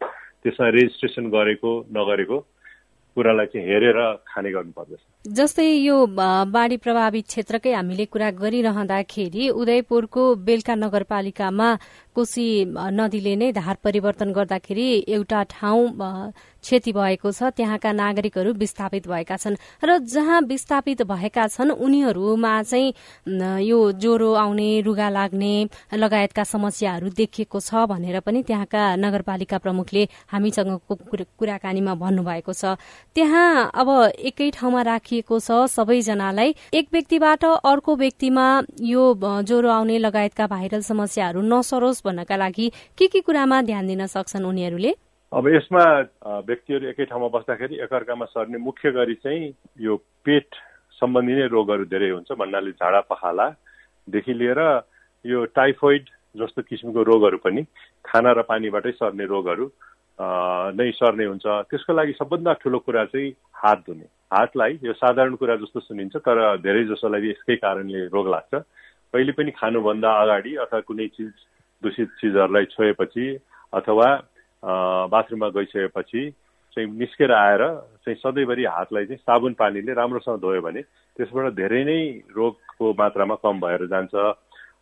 त्यसमा 0.42 0.68
रेजिस्ट्रेसन 0.78 1.30
गरेको 1.30 1.70
नगरेको 1.90 2.38
कुरालाई 3.16 3.46
चाहिँ 3.50 3.66
हेरेर 3.66 3.98
खाने 4.26 4.50
गर्नुपर्दछ। 4.50 5.00
जस्तै 5.34 5.66
यो 5.82 5.96
बाढी 6.54 6.76
प्रभावित 6.78 7.26
क्षेत्रकै 7.26 7.72
हामीले 7.74 8.04
कुरा 8.14 8.30
गरिरहँदाखेरि 8.38 9.48
उदयपुरको 9.50 10.22
बेलका 10.46 10.74
नगरपालिकामा 10.74 11.68
कोशी 12.18 12.48
नदीले 12.98 13.34
नै 13.36 13.52
धार 13.54 13.76
परिवर्तन 13.84 14.32
गर्दाखेरि 14.34 14.88
एउटा 15.08 15.42
ठाउँ 15.54 15.82
क्षति 16.58 16.92
भएको 16.92 17.30
छ। 17.30 17.54
त्यहाँका 17.54 17.90
नागरिकहरू 17.94 18.52
विस्थापित 18.58 19.06
भएका 19.08 19.36
छन् 19.38 19.56
र 19.78 19.98
जहाँ 20.04 20.40
विस्थापित 20.42 21.02
भएका 21.06 21.46
छन् 21.48 21.70
उनीहरूमा 21.70 22.52
चाहिँ 22.62 23.62
यो 23.62 23.78
ज्वरो 23.94 24.32
आउने 24.34 24.68
रुगा 24.82 25.08
लाग्ने 25.08 25.52
लगायतका 25.94 26.44
समस्याहरू 26.44 27.08
देखिएको 27.14 27.60
छ 27.60 27.86
भनेर 27.86 28.18
पनि 28.20 28.42
त्यहाँका 28.42 28.82
नगरपालिका 28.96 29.58
प्रमुखले 29.58 30.02
हामीसँगको 30.28 30.94
कुराकानीमा 31.38 31.94
भन्नुभएको 31.94 32.52
छ। 32.52 32.74
त्यहाँ 33.14 33.70
अब 33.72 33.88
एकै 34.18 34.50
ठाउँमा 34.50 34.82
राखिएको 34.82 35.38
छ 35.38 35.70
सबैजनालाई। 35.70 36.54
एक 36.74 36.86
व्यक्तिबाट 36.92 37.44
अर्को 37.44 37.96
व्यक्तिमा 37.96 38.46
यो 38.82 39.02
ज्वरो 39.46 39.68
आउने 39.70 39.98
लगायतका 39.98 40.46
भाइरल 40.48 40.82
समस्याहरू 40.82 41.40
नसरोस् 41.44 42.02
भन्नका 42.08 42.36
लागि 42.36 42.66
के 42.98 43.06
के 43.12 43.20
कुरामा 43.20 43.62
ध्यान 43.68 43.86
दिन 43.86 44.06
सक्छन् 44.08 44.48
उनीहरूले? 44.48 44.92
अब 45.32 45.48
यसमा 45.48 45.84
व्यक्तिहरू 46.48 46.86
एकै 46.88 47.04
ठाउँमा 47.04 47.28
बस्दाखेरि 47.32 47.74
एकअर्कामा 47.84 48.24
सर्ने 48.32 48.58
मुख्य 48.58 48.90
गरी 48.92 49.14
चाहिँ 49.20 49.52
यो 49.86 49.96
पेट 50.24 50.48
सम्बन्धी 51.00 51.34
नै 51.34 51.46
रोगहरू 51.52 51.84
धेरै 51.84 52.08
हुन्छ 52.10 52.32
भन्नाले 52.32 52.70
झाडा 52.80 53.00
पखालादेखि 53.12 54.34
लिएर 54.34 54.60
यो 55.24 55.44
टाइफोइड 55.52 56.08
जस्तो 56.34 56.62
किसिमको 56.62 57.02
रोगहरू 57.02 57.38
पनि 57.44 57.62
खाना 58.04 58.32
र 58.32 58.42
पानीबाटै 58.48 58.92
सर्ने 58.96 59.24
रोगहरू 59.28 59.66
नै 60.78 60.90
सर्ने 60.96 61.24
हुन्छ। 61.24 61.46
त्यसको 61.70 61.92
लागि 61.92 62.12
सबभन्दा 62.18 62.52
ठुलो 62.64 62.78
कुरा 62.88 63.04
चाहिँ 63.12 63.30
हात 63.62 63.78
धुने। 63.86 64.06
हातलाई 64.32 64.72
यो 64.82 64.92
साधारण 64.92 65.34
कुरा 65.40 65.56
जस्तो 65.62 65.80
सुनिन्छ 65.80 66.16
तर 66.24 66.38
धेरै 66.64 66.84
जसोलाई 66.88 67.30
यसकै 67.30 67.56
कारणले 67.62 68.00
रोग 68.12 68.26
लाग्छ। 68.28 68.52
कहिले 69.12 69.32
पनि 69.32 69.50
खानुभन्दा 69.60 70.10
अगाडि 70.22 70.54
अथवा 70.64 70.80
कुनै 70.88 71.06
चिज 71.16 71.32
दूषित 71.82 72.08
चिजहरूलाई 72.20 72.64
छोएपछि 72.74 73.26
अथवा 73.72 74.08
बाथरुममा 75.12 75.48
गइसकेपछि 75.56 76.22
चाहिँ 76.76 76.88
निस्केर 76.98 77.32
आएर 77.32 77.62
चाहिँ 78.04 78.18
सधैँभरि 78.18 78.64
हातलाई 78.66 79.06
चाहिँ 79.06 79.22
साबुन 79.22 79.52
पानीले 79.54 79.92
राम्रोसँग 79.94 80.40
धोयो 80.40 80.60
भने 80.62 80.82
त्यसबाट 81.16 81.54
धेरै 81.54 81.82
नै 81.84 82.00
रोगको 82.36 82.92
मात्रामा 82.98 83.34
कम 83.42 83.60
भएर 83.60 83.86
जान्छ। 83.86 84.14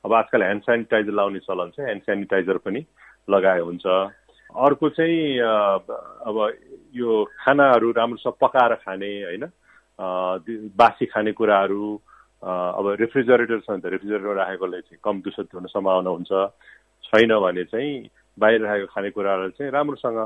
अब 0.05 0.13
आजकल 0.13 0.43
ह्यान्ड 0.43 0.63
सेनिटाइजर 0.63 1.13
लाउने 1.13 1.39
चलन 1.45 1.71
छ 1.77 1.81
ह्यान्ड 1.81 2.03
सेनिटाइजर 2.03 2.57
पनि 2.65 2.81
लगाए 3.29 3.61
हुन्छ। 3.61 3.87
अर्को 3.87 4.89
चाहिँ 4.89 5.39
अब 5.41 6.37
यो 6.95 7.25
खानाहरू 7.41 7.91
राम्रोसँग 7.93 8.41
पकाएर 8.41 8.75
खाने 8.85 9.13
होइन? 9.23 9.45
बासी 10.77 11.07
खाने 11.07 11.33
कुराहरू 11.33 11.85
अब 12.43 12.85
रेफ्रिजरेटर 13.01 13.61
छ 13.61 13.71
भने 13.71 13.81
त 13.81 13.93
रेफ्रिजरेटर 13.93 14.35
राखेकोले 14.37 14.81
चाहिँ 14.81 15.01
कम 15.05 15.21
दूषित 15.25 15.55
हुने 15.55 15.69
सम्भावना 15.73 16.11
हुन्छ। 16.11 16.33
छैन 17.09 17.33
भने 17.41 17.65
चाहिँ 17.65 17.93
बाहिर 18.39 18.61
राखेको 18.63 18.87
खानेकुराहरू 18.95 19.51
चाहिँ 19.59 19.73
राम्रोसँग 19.73 20.19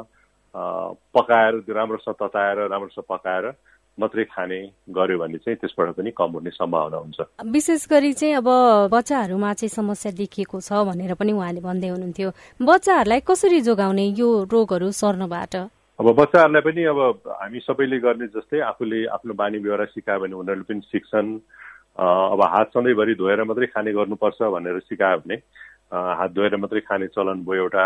पकाएर 1.15 1.55
राम्रोसँग 1.69 2.15
तताएर 2.23 2.59
राम्रोसँग 2.69 3.05
पकाएर 3.09 3.53
मात्रै 3.99 4.25
खाने 4.25 4.59
गर्यो 4.97 5.19
भने 5.19 5.39
चाहिँ 5.45 5.57
त्यसबाट 5.61 5.89
पनि 5.95 6.11
कम 6.17 6.31
हुने 6.33 6.51
सम्भावना 6.51 6.97
हुन्छ। 6.97 7.21
विशेष 7.53 7.87
गरी 7.91 8.13
चाहिँ 8.13 8.35
अब 8.41 8.49
बच्चाहरूमा 8.89 9.53
चाहिँ 9.53 9.69
समस्या 9.69 10.13
देखिएको 10.17 10.61
छ 10.61 10.73
भनेर 10.89 11.15
पनि 11.21 11.33
उहाँले 11.33 11.61
भन्दै 11.61 11.89
हुनुहुन्थ्यो। 11.89 12.31
बच्चाहरूलाई 12.65 13.21
कसरी 13.29 13.61
जोगाउने 13.61 14.07
यो 14.17 14.29
रोगहरू 14.49 14.91
सर्नबाट? 14.91 15.55
अब 16.01 16.07
बच्चाहरूलाई 16.17 16.63
पनि 16.65 16.83
अब 16.89 17.01
हामी 17.29 17.61
सबैले 17.61 17.99
गर्ने 18.01 18.27
जस्तै 18.33 18.61
आफूले 18.73 19.05
आफ्नो 19.21 19.35
बानी 19.37 19.59
व्यवहार 19.59 19.87
सिकायो 19.93 20.21
भने 20.21 20.35
उनीहरूले 20.35 20.65
पनि 20.65 20.81
सिक्छन्। 20.81 21.29
अब 22.01 22.41
हात 22.41 22.69
सधैँभरि 22.73 23.15
धोएर 23.21 23.43
मात्रै 23.45 23.67
खाने 23.75 23.93
गर्नुपर्छ 23.93 24.41
भनेर 24.49 24.79
सिकायो 24.89 25.19
भने 25.29 25.37
हात 25.93 26.31
धोएर 26.31 26.57
मात्रै 26.57 26.81
खाने 26.87 27.07
चलन 27.15 27.45
भयो 27.45 27.63
एउटा। 27.63 27.85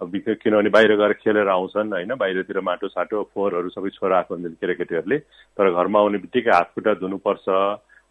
किनभने 0.00 0.70
बाहिर 0.70 0.94
गएर 0.96 1.12
खेलेर 1.18 1.48
आउँछन् 1.48 1.92
होइन? 1.92 2.14
बाहिरतिर 2.14 2.60
माटो 2.60 2.88
साटो 2.88 3.22
फोहोरहरू 3.34 3.68
सबै 3.74 3.90
छोरा 3.90 4.16
आएको 4.16 4.34
हुन्छन् 4.34 4.60
केटाकेटीहरूले। 4.60 5.18
तर 5.58 5.70
घरमा 5.74 5.98
आउने 5.98 6.18
बित्तिकै 6.22 6.50
हात 6.50 6.70
खुट्टा 6.74 6.94
धुनुपर्छ 7.02 7.46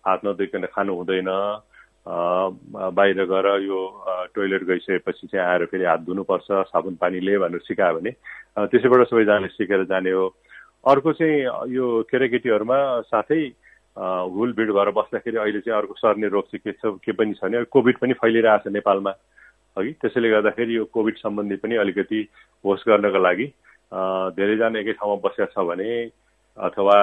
हात 0.03 0.19
नधोइकन 0.25 0.65
खानु 0.67 0.93
हुँदैन। 0.95 1.31
बाहिर 2.97 3.19
गएर 3.23 3.47
यो 3.63 3.79
टोइलेट 4.35 4.63
गइसकेपछि 4.67 5.27
चाहिँ 5.27 5.45
आएर 5.47 5.65
फेरि 5.71 5.85
हात 5.85 6.01
धुनुपर्छ 6.07 6.47
साबुन 6.71 6.95
पानीले 6.99 7.37
भनेर 7.39 7.61
सिकायो 7.67 7.99
भने। 7.99 8.11
त्यसैबाट 8.67 9.07
सबैजनाले 9.07 9.47
सिकेर 9.55 9.83
जाने 9.87 10.11
हो। 10.11 10.27
अर्को 10.87 11.13
चाहिँ 11.13 11.71
यो 11.71 11.85
केटाकेटीहरूमा 12.11 12.79
साथै 13.07 13.41
हुलभिड 13.97 14.71
भएर 14.71 14.89
बस्दाखेरि 14.93 15.37
अहिले 15.37 15.59
चाहिँ 15.65 15.77
अर्को 15.77 15.93
सर्ने 15.97 16.27
रोग 16.29 16.45
चाहिँ 16.51 16.61
के 16.63 16.71
छ 16.77 16.97
के 17.05 17.11
पनि 17.11 17.33
छ 17.33 17.43
भने 17.43 17.63
कोभिड 17.65 17.97
पनि 17.97 18.13
फैलिरहेको 18.21 18.69
छ 18.69 18.73
नेपालमा। 18.73 19.11
अघि 19.77 19.91
त्यसैले 20.01 20.29
गर्दाखेरि 20.29 20.75
यो 20.75 20.85
कोभिड 20.93 21.15
सम्बन्धी 21.17 21.55
पनि 21.61 21.75
अलिकति 21.81 22.19
होस 22.65 22.83
गर्नको 22.87 23.19
लागि 23.21 23.45
धेरैजना 24.37 24.79
एकै 24.79 24.93
ठाउँमा 25.01 25.21
बसेका 25.25 25.45
छ 25.53 25.65
भने 25.65 25.89
अथवा 26.57 26.97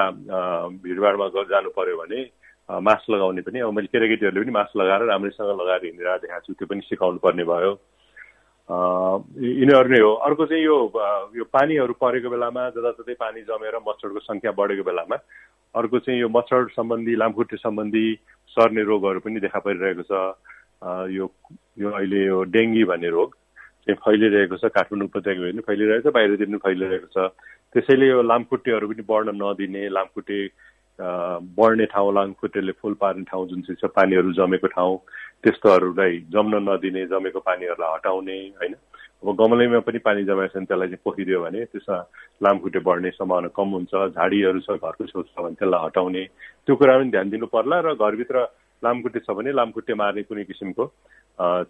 भिडभाडमा 0.82 1.26
जानु 1.50 1.70
पर्यो 1.74 1.96
भने 1.98 2.20
मास्क 2.68 3.10
लगाउने 3.10 3.42
पनि 3.46 3.58
अब 3.60 3.72
मैले 3.74 3.90
केटाकेटीहरूले 3.90 4.42
पनि 4.44 4.52
मास्क 4.58 4.76
लगाएर 4.76 5.02
राम्रैसँग 5.10 5.50
लगाएर 5.60 5.84
हिँडेर 5.84 6.18
देखाएको 6.18 6.46
छु 6.46 6.52
त्यो 6.58 6.66
पनि 6.66 6.80
सिकाउनु 6.90 7.18
पर्ने 7.22 7.44
भयो 7.44 7.72
यिनीहरू 8.64 9.88
नै 9.92 10.00
हो। 10.00 10.12
अर्को 10.26 10.46
चाहिँ 10.46 10.64
यो 10.64 10.76
यो 11.36 11.44
पानीहरू 11.52 11.94
परेको 12.00 12.30
बेलामा 12.30 12.68
जताततै 12.74 13.14
पानी 13.20 13.40
जमेर 13.50 13.76
मच्छरको 13.86 14.20
सङ्ख्या 14.24 14.52
बढेको 14.58 14.84
बेलामा 14.88 15.16
अर्को 15.74 15.98
चाहिँ 15.98 16.20
यो 16.20 16.28
मच्छर 16.28 16.68
सम्बन्धी 16.72 17.14
लामखुट्टे 17.16 17.56
सम्बन्धी 17.56 18.06
सर्ने 18.56 18.82
रोगहरू 18.90 19.20
पनि 19.20 19.40
देखा 19.40 19.58
परिरहेको 19.58 20.02
छ। 20.10 20.12
यो 21.10 21.30
यो 21.78 21.90
अहिले 21.90 22.24
यो 22.24 22.42
डेङ्गी 22.54 22.84
भन्ने 22.84 23.08
रोग 23.10 23.34
चाहिँ 23.86 23.98
फैलिरहेको 24.04 24.56
छ 24.56 24.70
काठमाडौँ 24.76 25.08
उपत्यका 25.08 25.40
पनि 25.50 25.66
फैलिरहेको 25.66 26.10
छ 26.10 26.14
बाहिरतिर 26.14 26.46
पनि 26.46 26.58
फैलिरहेको 26.66 27.08
छ। 27.14 27.18
त्यसैले 27.74 28.06
यो 28.06 28.22
लामखुट्टेहरू 28.22 28.88
पनि 28.88 29.02
बढ्न 29.08 29.34
नदिने 29.42 29.88
लामखुट्टे 29.90 30.38
बढ्ने 31.58 31.86
ठाउँ 31.90 32.14
लामखुट्टेले 32.14 32.72
फुल 32.78 32.94
पार्ने 33.02 33.24
ठाउँ 33.30 33.48
जुन 33.48 33.60
चाहिँ 33.66 33.78
छ 33.82 33.90
पानीहरू 33.98 34.32
जमेको 34.38 34.66
ठाउँ 34.78 34.98
त्यस्तोहरूलाई 35.42 36.18
जम्न 36.30 36.54
नदिने 36.68 37.06
जमेको 37.10 37.40
पानीहरूलाई 37.48 37.94
हटाउने 37.94 38.38
होइन? 38.62 38.74
अब 39.24 39.36
गमलैमा 39.40 39.80
पनि 39.88 39.98
पानी 40.04 40.24
जमाएछ 40.28 40.52
भने 40.52 40.64
त्यसलाई 40.68 40.88
चाहिँ 40.88 41.00
पोखिदियो 41.04 41.40
भने 41.40 41.64
त्यसमा 41.72 41.96
लामखुट्टे 42.44 42.80
बढ्ने 42.84 43.10
सम्भावना 43.16 43.48
कम 43.56 43.68
हुन्छ 43.72 43.92
झाडीहरू 44.12 44.60
छ 44.60 44.76
घरको 44.76 45.04
छेउ 45.08 45.22
छ 45.32 45.40
भने 45.40 45.56
त्यसलाई 45.56 45.80
हटाउने। 45.84 46.24
त्यो 46.68 46.74
कुरा 46.76 46.98
पनि 46.98 47.10
ध्यान 47.10 47.30
दिनु 47.32 47.46
पर्ला 47.48 47.80
र 47.88 47.94
घरभित्र 47.96 48.36
लामखुट्टे 48.84 49.20
छ 49.24 49.32
भने 49.32 49.52
लामखुट्टे 49.56 49.94
मार्ने 49.96 50.22
कुनै 50.28 50.44
किसिमको 50.44 50.84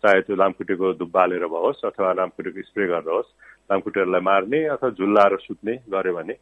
चाहे 0.02 0.20
त्यो 0.26 0.34
लामखुट्टेको 0.34 0.92
धुप 0.98 1.10
बालेर 1.14 1.46
भओस् 1.46 1.84
अथवा 1.94 2.12
लामखुट्टेको 2.18 2.66
स्प्रे 2.74 2.86
गरेर 2.90 3.14
होस् 3.14 3.30
लामखुट्टेहरूलाई 3.70 4.22
मार्ने 4.30 4.58
अथवा 4.74 4.90
झुल्लाएर 4.98 5.38
सुत्ने 5.46 5.74
गऱ्यो 5.94 6.14
भने 6.18 6.34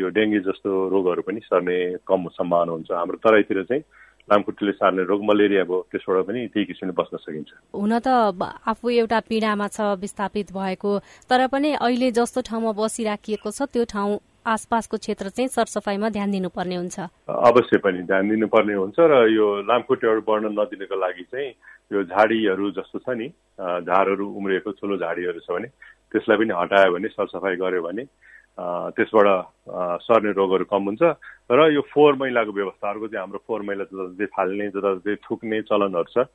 यो 0.00 0.08
डेङ्गी 0.16 0.40
जस्तो 0.48 0.70
रोगहरू 0.96 1.22
पनि 1.28 1.40
सर्ने 1.44 1.76
कम 2.08 2.28
सम्भावना 2.40 2.72
हुन्छ 2.72 2.90
हाम्रो 2.90 3.20
तराईतिर 3.20 3.62
चाहिँ। 3.68 3.84
लामखुट्टेले 4.28 4.72
सार्ने 4.72 5.02
रोग 5.04 5.20
मलेरिया 5.24 5.64
भयो 5.64 5.78
त्यसबाट 5.90 6.26
पनि 6.26 6.40
त्यही 6.54 6.64
किसिमले 6.66 6.94
बस्न 6.94 7.16
सकिन्छ। 7.18 7.50
हुन 7.74 7.92
त 7.98 8.08
आफू 8.70 8.88
एउटा 9.02 9.18
पीडामा 9.28 9.66
छ 9.68 9.80
विस्थापित 9.98 10.52
भएको। 10.52 10.90
तर 11.26 11.46
पनि 11.50 11.70
अहिले 11.82 12.10
जस्तो 12.14 12.40
ठाउँमा 12.48 12.72
बसिराखिएको 12.78 13.50
छ 13.50 13.66
त्यो 13.72 13.84
ठाउँ 13.90 14.18
आसपासको 14.42 14.96
क्षेत्र 14.98 15.28
चाहिँ 15.30 15.48
सरसफाइमा 15.48 16.08
ध्यान 16.10 16.30
दिनुपर्ने 16.30 16.76
हुन्छ। 16.76 16.98
अवश्य 17.30 17.78
पनि 17.78 18.02
ध्यान 18.10 18.28
दिनुपर्ने 18.30 18.74
हुन्छ 18.74 18.98
र 18.98 19.12
यो 19.30 19.46
लामखुट्टेहरू 19.66 20.20
बढ्न 20.26 20.50
नदिनको 20.54 20.96
लागि 20.98 21.24
चाहिँ 21.30 21.50
यो 21.92 22.02
झाडीहरू 22.10 22.70
जस्तो 22.78 22.98
छ 22.98 23.14
नि 23.14 23.28
झारहरू 23.86 24.26
उम्रिएको 24.38 24.70
ठुलो 24.78 24.96
झाडीहरू 24.98 25.40
छ 25.46 25.50
भने 25.50 25.68
त्यसलाई 26.10 26.38
पनि 26.38 26.52
हटायो 26.58 26.92
भने 26.94 27.08
सरसफाइ 27.14 27.56
गर्यो 27.62 27.82
भने 27.82 28.02
त्यसबाट 28.58 29.28
सर्ने 30.04 30.30
रोगहरू 30.36 30.64
कम 30.68 30.82
हुन्छ। 30.84 31.02
र 31.50 31.60
यो 31.72 31.82
फोहोर 31.88 32.14
मैलाको 32.20 32.52
व्यवस्था 32.52 32.90
अर्को 32.90 33.06
चाहिँ 33.08 33.22
हाम्रो 33.22 33.40
फोहोर 33.46 33.62
मैला 33.64 33.84
जताततै 33.88 34.26
फाल्ने 34.36 34.68
जताततै 34.76 35.14
थुक्ने 35.24 35.60
चलनहरू 35.70 36.10
छ 36.12 36.28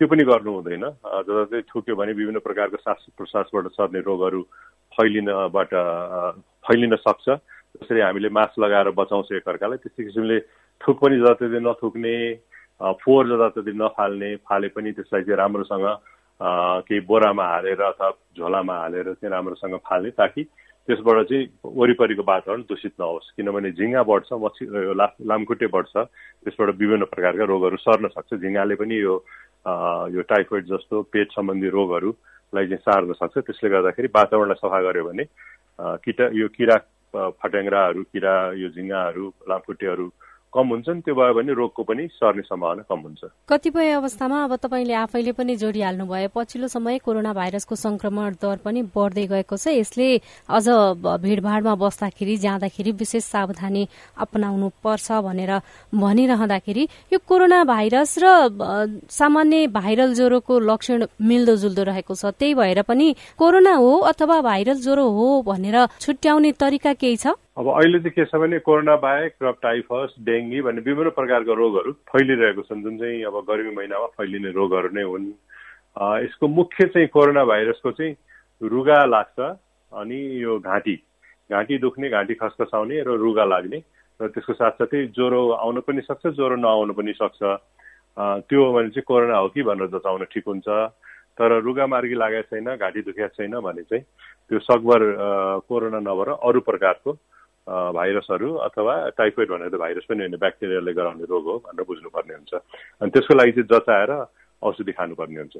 त्यो 0.00 0.06
पनि 0.08 0.24
गर्नु 0.24 0.50
हुँदैन। 0.54 0.84
जताततै 1.28 1.60
थुक्यो 1.68 1.94
भने 1.96 2.12
विभिन्न 2.16 2.40
प्रकारको 2.40 2.76
श्वास 2.80 3.06
प्रश्वासबाट 3.18 3.66
सर्ने 3.76 4.00
रोगहरू 4.00 4.40
फैलिनबाट 4.96 5.70
फैलिन 6.64 6.96
सक्छ। 7.04 7.26
जसरी 7.78 8.00
हामीले 8.00 8.28
मास्क 8.32 8.58
लगाएर 8.58 8.90
बचाउँछ 8.96 9.32
एकअर्कालाई 9.38 9.78
त्यस्तै 9.84 10.04
किसिमले 10.08 10.38
थुक 10.80 10.96
पनि 11.04 11.16
जताततै 11.20 11.60
नथुक्ने 11.60 12.14
फोहोर 13.02 13.24
जताततै 13.28 13.72
नफाल्ने 13.76 14.30
फाले 14.46 14.68
पनि 14.72 14.92
त्यसलाई 14.96 15.22
चाहिँ 15.22 15.36
राम्रोसँग 15.36 15.86
केही 16.88 17.00
बोरामा 17.06 17.44
हालेर 17.44 17.82
अथवा 17.82 18.08
झोलामा 18.38 18.74
हालेर 18.78 19.12
चाहिँ 19.18 19.32
राम्रोसँग 19.36 19.76
फाल्ने 19.84 20.10
ताकि 20.16 20.42
त्यसबाट 20.88 21.18
चाहिँ 21.28 21.46
वरिपरिको 21.78 22.22
वातावरण 22.24 22.62
दूषित 22.68 22.92
नहोस्। 23.00 23.32
किनभने 23.36 23.70
झिङ्गा 23.76 24.02
बढ्छ 24.08 24.32
मच्छी 24.40 24.64
लामखुट्टे 25.28 25.66
बढ्छ। 25.68 25.94
त्यसबाट 26.48 26.68
विभिन्न 26.80 27.04
प्रकारका 27.12 27.44
रोगहरू 27.44 27.76
सर्न 27.76 28.08
सक्छ। 28.16 28.40
झिङ्गाले 28.40 28.74
पनि 28.80 28.96
यो 28.96 29.14
यो 30.16 30.22
टाइफोइड 30.32 30.64
जस्तो 30.64 31.02
पेट 31.12 31.28
सम्बन्धी 31.36 31.68
रोगहरूलाई 31.68 32.66
चाहिँ 32.72 32.84
सार्न 32.88 33.12
सक्छ। 33.20 33.36
त्यसले 33.44 33.68
गर्दाखेरि 33.70 34.08
वातावरणलाई 34.16 34.60
सफा 34.64 34.80
गर्यो 34.88 35.04
भने 35.08 35.24
किटा 36.04 36.24
यो 36.32 36.48
किरा 36.56 36.76
फट्याङ्ग्राहरू 37.14 38.02
किरा 38.12 38.34
यो 38.56 38.68
झिङ्गाहरू 38.72 39.24
लामखुट्टेहरू 39.48 40.06
कम 40.48 40.68
हुन्छन् 40.68 41.00
त्यो 41.04 41.14
भयो 41.14 41.34
भने 41.34 41.52
रोगको 41.52 41.82
पनि 41.84 42.06
सर्ने 42.08 42.42
सम्भावना 42.42 42.82
कम 42.88 43.00
हुन्छ। 43.04 43.22
कतिपय 43.48 43.90
अवस्थामा 43.92 44.42
अब 44.44 44.54
तपाईँले 44.56 44.94
आफैले 44.96 45.32
पनि 45.36 45.56
जोडिहाल्नु 45.56 46.04
भयो 46.08 46.28
पछिल्लो 46.34 46.68
समय 46.68 46.98
कोरोना 47.04 47.32
भाइरसको 47.36 47.74
संक्रमण 47.76 48.40
दर 48.40 48.56
पनि 48.64 48.82
बढ्दै 48.96 49.26
गएको 49.28 49.56
छ। 49.56 49.76
यसले 49.76 50.08
अझ 50.48 50.66
भीड़भाड़मा 51.20 51.74
बस्दाखेरि 51.76 52.36
जाँदाखेरि 52.40 52.92
विशेष 52.96 53.24
सावधानी 53.24 53.82
अपनाउनु 54.16 54.68
पर्छ 54.80 55.20
भनेर 55.20 55.52
भनिरहँदाखेरि 55.92 56.88
यो 57.12 57.18
कोरोना 57.28 57.64
भाइरस 57.68 58.18
र 58.18 58.26
सामान्य 59.04 59.66
भाइरल 59.68 60.14
ज्वरोको 60.14 60.58
लक्षण 60.64 61.06
मिल्दो 61.20 61.56
जुल्दो 61.56 61.82
रहेको 61.92 62.14
छ। 62.14 62.32
त्यही 62.32 62.54
भएर 62.54 62.82
पनि 62.88 63.36
कोरोना 63.36 63.74
हो 63.76 63.92
अथवा 64.10 64.40
भाइरल 64.40 64.80
ज्वरो 64.80 65.04
हो 65.12 65.26
भनेर 65.44 65.76
छुट्याउने 66.00 66.52
तरिका 66.56 66.92
केही 66.96 67.16
छ? 67.16 67.36
अब 67.58 67.68
अहिले 67.68 67.98
चाहिँ 67.98 68.10
के 68.14 68.24
छ 68.24 68.38
भने 68.38 68.58
कोरोना 68.62 68.94
बाहेक 69.02 69.42
र 69.42 69.50
टाइफस 69.58 70.14
डेङ्गी 70.22 70.60
भन्ने 70.62 70.80
विभिन्न 70.86 71.10
प्रकारका 71.10 71.52
रोगहरू 71.58 71.92
फैलिरहेको 72.06 72.62
छन् 72.62 72.82
जुन 72.82 72.98
चाहिँ 72.98 73.22
अब 73.26 73.34
गर्मी 73.50 73.74
महिनामा 73.74 74.06
फैलिने 74.14 74.50
रोगहरू 74.54 74.88
नै 74.94 75.02
हुन्। 75.02 75.26
यसको 76.22 76.48
मुख्य 76.48 76.86
चाहिँ 76.94 77.08
कोरोना 77.10 77.44
भाइरसको 77.50 77.90
चाहिँ 77.98 78.14
रुगा 78.62 78.98
लाग्छ 79.10 79.38
अनि 79.92 80.18
यो 80.42 80.58
घाँटी। 80.62 80.94
घाँटी 81.50 81.78
दुख्ने 81.82 82.08
घाँटी 82.14 82.34
खसखसाउने 82.38 83.02
र 83.02 83.18
रुगा 83.26 83.44
लाग्ने 83.50 83.82
र 84.20 84.28
त्यसको 84.38 84.54
साथसाथै 84.54 85.06
ज्वरो 85.18 85.42
आउन 85.58 85.80
पनि 85.82 86.02
सक्छ 86.06 86.38
ज्वरो 86.38 86.56
नआउन 86.62 86.94
पनि 86.94 87.12
सक्छ। 87.18 87.42
त्यो 88.46 88.62
भने 88.72 88.88
चाहिँ 88.94 89.02
कोरोना 89.02 89.34
हो 89.34 89.48
कि 89.50 89.62
भनेर 89.66 89.90
जचाउन 89.98 90.24
ठिक 90.30 90.46
हुन्छ। 90.46 90.68
तर 91.34 91.58
रुगा 91.66 91.86
मार्गी 91.90 92.14
लागेको 92.14 92.54
छैन 92.54 92.70
घाँटी 92.78 93.02
दुखेको 93.02 93.34
छैन 93.34 93.58
भने 93.66 93.82
चाहिँ 93.82 94.04
त्यो 94.46 94.58
सकभर 94.62 95.02
कोरोना 95.66 96.00
नभएर 96.06 96.30
अरू 96.38 96.60
प्रकारको 96.62 97.18
भाइरसहरू 97.68 98.54
अथवा 98.64 98.94
टाइफोइड 99.16 99.50
भनेर 99.50 99.76
भाइरस 99.78 100.04
पनि 100.08 100.20
होइन 100.20 100.36
ब्याक्टेरियाले 100.38 100.92
गराउने 100.94 101.24
रोग 101.30 101.44
हो 101.44 101.56
भनेर 101.60 101.84
बुझ्नुपर्ने 101.84 102.34
हुन्छ 102.34 102.54
अनि 102.54 103.10
त्यसको 103.10 103.34
लागि 103.34 103.52
चाहिँ 103.52 103.68
जचाएर 103.70 104.12
औषधि 104.62 104.92
खानुपर्ने 104.92 105.38
हुन्छ 105.38 105.56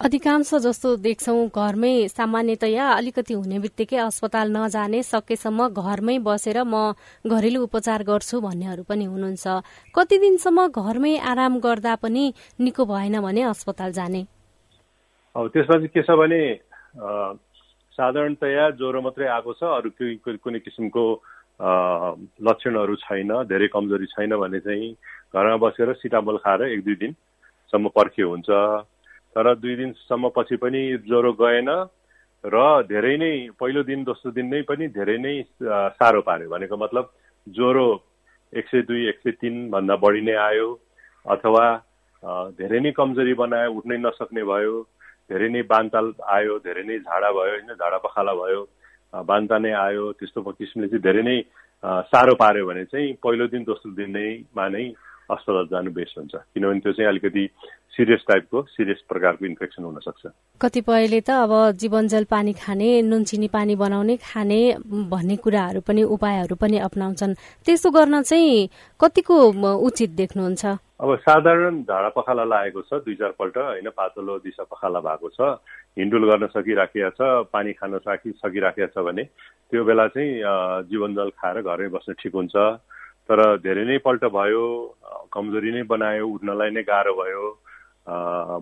अधिकांश 0.00 0.48
जस्तो 0.60 0.88
देख्छौ 0.98 1.34
घरमै 1.56 1.92
सामान्यतया 2.08 2.88
अलिकति 2.92 3.34
हुने 3.34 3.58
बित्तिकै 3.58 3.96
अस्पताल 3.98 4.50
नजाने 4.52 5.02
सकेसम्म 5.04 5.68
घरमै 5.74 6.18
बसेर 6.20 6.58
म 6.64 6.92
घरेलु 7.26 7.62
उपचार 7.62 8.02
गर्छु 8.02 8.40
भन्नेहरू 8.40 8.82
पनि 8.84 9.04
हुनुहुन्छ 9.06 9.46
कति 9.94 10.18
दिनसम्म 10.18 10.66
घरमै 10.76 11.16
आराम 11.26 11.58
गर्दा 11.60 11.94
पनि 11.96 12.24
निको 12.60 12.84
भएन 12.86 13.20
भने 13.22 13.42
अस्पताल 13.46 13.92
जाने 13.92 14.22
अब 15.34 15.48
त्यसमा 15.48 15.76
चाहिँ 15.76 15.88
के 15.88 16.02
छ 16.02 16.18
भने 16.20 16.42
साधारणतया 17.96 18.68
ज्वरो 18.78 19.00
मात्रै 19.02 19.26
आएको 19.34 19.52
छ 19.60 19.62
अरू 19.76 19.90
कुनै 20.44 20.60
किसिमको 20.66 21.04
लक्षणहरू 22.48 22.94
छैन 23.02 23.30
धेरै 23.50 23.68
कमजोरी 23.74 24.06
छैन 24.12 24.36
भने 24.36 24.60
चाहिँ 24.64 24.88
घरमा 25.34 25.56
बसेर 25.64 25.92
सिटामोल 26.00 26.36
खाएर 26.44 26.62
एक 26.68 26.84
दुई 26.84 26.96
दिनसम्म 27.02 27.88
पर्खे 27.96 28.22
हुन्छ। 28.22 28.48
तर 29.36 29.54
दुई 29.60 29.74
दिनसम्म 29.76 30.28
पछि 30.36 30.56
पनि 30.64 30.82
ज्वरो 31.06 31.32
गएन 31.40 31.70
र 32.44 32.56
धेरै 32.88 33.16
नै 33.16 33.32
पहिलो 33.60 33.82
दिन 33.82 34.04
दोस्रो 34.04 34.30
दिन 34.32 34.46
नै 34.54 34.60
पनि 34.68 34.88
धेरै 34.96 35.16
नै 35.18 35.34
साह्रो 35.60 36.20
पार्यो। 36.28 36.48
भनेको 36.50 36.76
मतलब 36.76 37.10
ज्वरो 37.46 37.86
एक 38.52 38.68
सय 38.68 38.82
दुई 38.88 39.02
एक 39.08 39.18
सय 39.24 39.30
तिनभन्दा 39.40 39.96
बढी 40.04 40.20
नै 40.28 40.36
आयो 40.42 40.68
अथवा 41.26 41.64
धेरै 42.60 42.80
नै 42.80 42.92
कमजोरी 43.00 43.34
बनायो 43.40 43.72
उठ्नै 43.72 43.98
नसक्ने 44.04 44.44
भयो। 44.52 44.76
धेरै 45.30 45.48
नै 45.48 45.62
बान्ताल 45.72 46.06
आयो 46.36 46.58
धेरै 46.66 46.82
नै 46.82 46.98
झाडा 46.98 47.30
भयो 47.36 47.52
होइन 47.52 47.72
झाडा 47.74 47.98
पखाला 47.98 48.34
भयो। 48.42 48.62
बान्ता 49.12 49.58
नै 49.58 49.72
आयो 49.72 50.04
त्यस्तो 50.18 50.42
किसिमले 50.42 50.88
चाहिँ 50.88 51.02
धेरै 51.02 51.22
नै 51.22 51.36
साह्रो 52.10 52.34
पार्यो 52.34 52.66
भने 52.66 52.84
चाहिँ 52.84 53.12
पहिलो 53.22 53.46
दिन 53.54 53.62
दोस्रो 53.64 53.92
दिन 53.94 54.10
नैमा 54.10 54.68
नै 54.68 54.84
अस्पताल 55.30 55.66
जानु 55.70 55.90
बेस्ट 55.92 56.18
हुन्छ। 56.18 56.34
किनभने 56.34 56.80
त्यो 56.80 56.92
चाहिँ 56.92 57.08
अलिकति 57.08 57.44
सिरियस 57.96 58.24
टाइपको 58.28 58.62
सिरियस 58.70 59.00
प्रकारको 59.08 59.44
इन्फेक्सन 59.46 59.82
हुन 59.84 59.98
सक्छ 60.04 60.26
कतिपयले 60.60 61.20
त 61.20 61.30
अब 61.42 61.52
जीवनजल 61.80 62.24
पानी 62.30 62.52
खाने 62.52 62.88
नुन 63.02 63.24
चिनी 63.24 63.48
पानी 63.48 63.74
बनाउने 63.76 64.16
खाने 64.20 64.60
भन्ने 65.10 65.36
कुराहरू 65.44 65.80
पनि 65.80 66.02
उपायहरू 66.04 66.56
पनि 66.56 66.78
अप्नाउँछन्। 66.88 67.34
त्यसो 67.66 67.90
गर्न 67.90 68.22
चाहिँ 68.22 68.68
कतिको 69.00 69.36
उचित 69.86 70.10
देख्नुहुन्छ? 70.16 70.64
अब 70.96 71.14
साधारण 71.20 71.82
झाडा 71.84 72.08
पखाला 72.16 72.44
लागेको 72.44 72.80
छ 72.82 73.00
दुई 73.04 73.14
चारपल्ट 73.20 73.56
होइन 73.56 73.88
पातलो 73.92 74.38
दिशा 74.44 74.64
पखाला 74.64 75.00
भएको 75.00 75.28
छ 75.28 75.40
हिन्डुल 75.96 76.24
गर्न 76.28 76.46
सकिराखेको 76.52 77.10
छ 77.16 77.20
पानी 77.52 77.72
खान 77.72 77.98
सकि 78.00 78.32
सकिराखेको 78.40 78.92
छ 78.92 79.04
भने 79.04 79.24
त्यो 79.72 79.84
बेला 79.84 80.06
चाहिँ 80.12 80.88
जीवनजल 80.88 81.28
खाएर 81.36 81.60
घरै 81.64 81.88
बस्न 81.92 82.12
ठिक 82.16 82.32
हुन्छ। 82.32 82.56
तर 83.28 83.42
धेरै 83.62 83.84
नै 83.84 83.98
पल्ट 84.06 84.24
भयो 84.34 84.64
कमजोरी 85.32 85.70
नै 85.76 85.82
बनायो 85.92 86.28
उठ्नलाई 86.28 86.70
नै 86.70 86.82
गाह्रो 86.90 87.14
भयो 87.20 87.44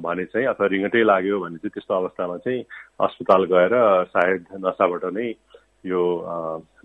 भने 0.00 0.24
चाहिँ 0.33 0.46
अथवा 0.48 0.66
रिङ्गटै 0.74 1.03
लाग्यो 1.05 1.40
भने 1.40 1.59
चाहिँ 1.61 1.74
त्यस्तो 1.74 1.94
अवस्थामा 1.94 2.37
चाहिँ 2.44 2.64
अस्पताल 3.07 3.44
गएर 3.53 3.74
सायद 4.14 4.46
नसाबाट 4.64 5.05
नै 5.12 5.29
यो 5.85 6.03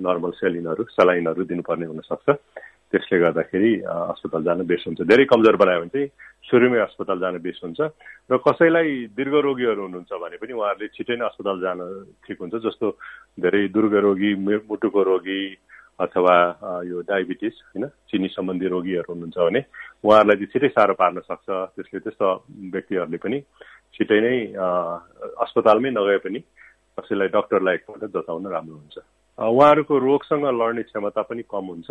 नर्मल 0.03 0.31
सेलिनहरू 0.39 0.83
सलाइनहरू 0.91 1.43
दिनुपर्ने 1.51 1.85
हुनसक्छ। 1.87 2.27
त्यसले 2.91 3.17
गर्दाखेरि 3.19 3.71
अस्पताल 3.85 4.43
जान 4.43 4.59
बेस 4.65 4.83
हुन्छ। 4.87 5.01
धेरै 5.05 5.25
कमजोर 5.31 5.55
बनायो 5.61 5.79
भने 5.79 5.93
चाहिँ 5.93 6.09
सुरुमै 6.49 6.79
अस्पताल 6.83 7.19
जान 7.23 7.37
बेस 7.39 7.59
हुन्छ। 7.63 7.79
र 8.27 8.37
कसैलाई 8.43 8.89
दीर्घ 9.15 9.33
रोगीहरू 9.47 9.81
हुनुहुन्छ 9.87 10.11
भने 10.19 10.37
पनि 10.41 10.53
उहाँहरूले 10.57 10.87
छिटै 10.97 11.15
नै 11.15 11.25
अस्पताल 11.31 11.57
जान 11.63 11.79
ठिक 12.25 12.37
हुन्छ 12.43 12.55
जस्तो 12.65 12.87
धेरै 13.39 13.63
दुर्ग 13.71 13.93
रोगी 14.03 14.31
मुटुको 14.67 15.01
रोगी 15.05 15.41
अथवा 15.99 16.35
यो 16.87 17.01
डायबिटिस 17.03 17.55
होइन 17.67 17.85
चिनी 18.07 18.27
सम्बन्धी 18.31 18.67
रोगीहरू 18.73 19.13
हुनुहुन्छ 19.13 19.37
भने 19.37 19.61
उहाँहरूलाई 20.03 20.37
चाहिँ 20.37 20.51
छिटै 20.53 20.69
साह्रो 20.75 20.93
पार्न 20.95 21.19
सक्छ। 21.27 21.47
त्यसले 21.75 21.99
त्यस्तो 21.99 22.27
व्यक्तिहरूले 22.71 23.17
पनि 23.19 23.37
छिटै 23.95 24.19
नै 24.23 24.35
अस्पतालमै 25.43 25.91
नगए 25.91 26.17
पनि 26.23 26.39
कसैलाई 26.97 27.29
डक्टरलाई 27.35 27.75
एकपल्ट 27.75 28.03
जताउन 28.15 28.47
राम्रो 28.47 28.75
हुन्छ। 28.79 28.97
उहाँहरूको 29.39 29.93
रोगसँग 30.07 30.45
लड्ने 30.59 30.83
क्षमता 30.87 31.21
पनि 31.27 31.43
कम 31.51 31.65
हुन्छ। 31.73 31.89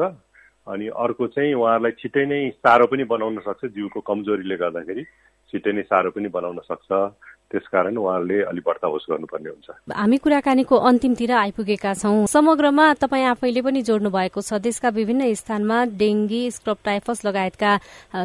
अनि 0.68 0.86
अर्को 0.92 1.26
चाहिँ 1.32 1.54
उहाँहरूलाई 1.54 1.92
छिटै 2.00 2.24
नै 2.28 2.40
साह्रो 2.60 2.86
पनि 2.92 3.04
बनाउन 3.08 3.40
सक्छ 3.48 3.72
जिउको 3.72 4.00
कमजोरीले 4.04 4.56
गर्दाखेरि। 4.56 5.02
छिटै 5.52 5.72
नै 5.72 5.82
साह्रो 5.88 6.10
पनि 6.12 6.28
बनाउन 6.28 6.58
सक्छ। 6.68 6.90
त्यसकारण 7.48 7.96
उहाँहरूले 7.96 8.38
अलिक 8.44 8.64
बढ्ता 8.64 8.86
होस 8.92 9.04
गर्नुपर्ने 9.08 9.48
हुन्छ। 9.48 9.68
हामी 9.96 10.16
कुराकानीको 10.20 10.76
अन्तिमतिर 10.76 11.32
आइपुगेका 11.32 11.92
छौँ। 11.96 12.28
समग्रमा 12.28 12.86
तपाईँ 13.00 13.24
आफैले 13.32 13.60
पनि 13.64 13.80
जोड्नु 13.88 14.12
भएको 14.12 14.40
छ 14.44 14.60
देशका 14.60 14.88
विभिन्न 14.92 15.32
स्थानमा 15.32 15.78
डेङ्गी 15.96 16.42
स्क्रब 16.52 16.78
टाइफस 16.84 17.24
लगायतका 17.24 17.72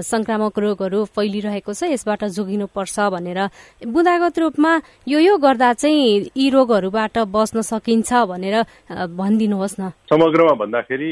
संक्रामक 0.03 0.59
रोगहरू 0.59 0.99
फैलिरहेको 1.15 1.71
छ 1.71 1.95
यसबाट 1.95 2.35
जोगिनुपर्छ 2.35 2.95
भनेर। 3.15 3.39
बुँदागत 3.87 4.39
रूपमा 4.43 4.71
यो 5.07 5.19
यो 5.23 5.37
गर्दा 5.39 5.71
चाहिँ 5.79 6.35
यी 6.35 6.49
रोगहरूबाट 6.51 7.23
बस्न 7.23 7.63
सकिन्छ 7.63 8.27
भनेर 8.27 8.55
भनिदिनुहोस् 8.91 9.79
न। 9.79 9.95
समग्रमा 10.11 10.53
भन्दाखेरि 10.59 11.11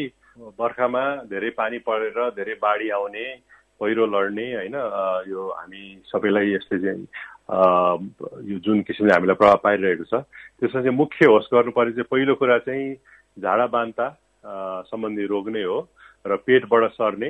बर्खामा 0.57 1.03
धेरै 1.27 1.49
पानी 1.53 1.77
परेर 1.81 2.19
धेरै 2.31 2.55
बाढी 2.57 2.89
आउने 2.89 3.25
पहिरो 3.81 4.05
लड्ने 4.07 4.47
होइन 4.53 4.75
यो 5.27 5.47
हामी 5.51 5.83
सबैलाई 6.05 6.51
यसले 6.51 6.79
चाहिँ 6.79 7.05
यो 8.47 8.59
जुन 8.59 8.81
किसिमले 8.81 9.13
हामीलाई 9.13 9.35
प्रभाव 9.35 9.61
पारिरहेको 9.63 10.03
छ 10.05 10.21
त्यसमा 10.57 10.81
चाहिँ 10.81 10.97
मुख्य 10.97 11.25
होस् 11.25 11.53
गर्नुपर्ने 11.53 11.91
चाहिँ 11.91 12.09
पहिलो 12.11 12.35
कुरा 12.35 12.57
चाहिँ 12.59 12.85
झाडा 13.37 13.67
बान्ता 13.67 14.07
सम्बन्धी 14.87 15.25
रोग 15.27 15.49
नै 15.49 15.63
हो 15.63 15.79
र 16.25 16.35
पेटबाट 16.41 16.91
सर्ने 16.91 17.29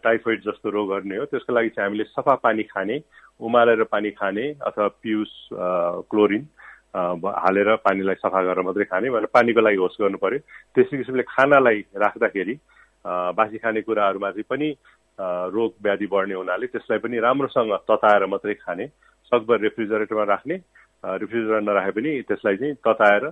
टाइफोइड 0.00 0.42
जस्तो 0.42 0.70
रोगहरू 0.70 1.08
नै 1.08 1.16
हो 1.16 1.24
त्यसको 1.26 1.52
लागि 1.52 1.68
चाहिँ 1.68 1.88
हामीले 1.88 2.04
सफा 2.06 2.34
पानी 2.42 2.62
खाने 2.64 3.00
उमालेर 3.40 3.82
पानी 3.88 4.10
खाने 4.12 4.46
अथवा 4.66 4.88
पियुस 5.02 5.32
क्लोरिन 6.10 6.46
हालेर 6.96 7.74
पानीलाई 7.84 8.14
सफा 8.24 8.42
गरेर 8.42 8.64
मात्रै 8.64 8.84
खाने 8.88 9.10
भनेर 9.10 9.30
पानीको 9.36 9.60
लागि 9.60 9.76
होस् 9.76 10.00
गर्नु 10.00 10.18
पर्यो। 10.18 10.38
त्यस्तै 10.74 10.96
किसिमले 10.96 11.24
खानालाई 11.28 11.80
राख्दाखेरि 11.94 12.54
बासी 13.36 13.58
खाने 13.58 13.80
कुराहरूमा 13.84 14.30
चाहिँ 14.30 14.48
पनि 14.50 14.68
रोग 15.52 15.70
व्याधि 15.84 16.06
बढ्ने 16.12 16.34
हुनाले 16.34 16.66
त्यसलाई 16.72 16.98
पनि 17.04 17.16
राम्रोसँग 17.20 17.72
तताएर 17.88 18.26
मात्रै 18.26 18.54
खाने 18.64 18.86
सकभर 19.32 19.60
रेफ्रिजरेटरमा 19.60 20.24
राख्ने 20.24 20.56
रेफ्रिजरेटर 21.04 21.60
नराखे 21.60 21.92
पनि 21.96 22.10
त्यसलाई 22.28 22.56
चाहिँ 22.56 22.74
तताएर 22.86 23.24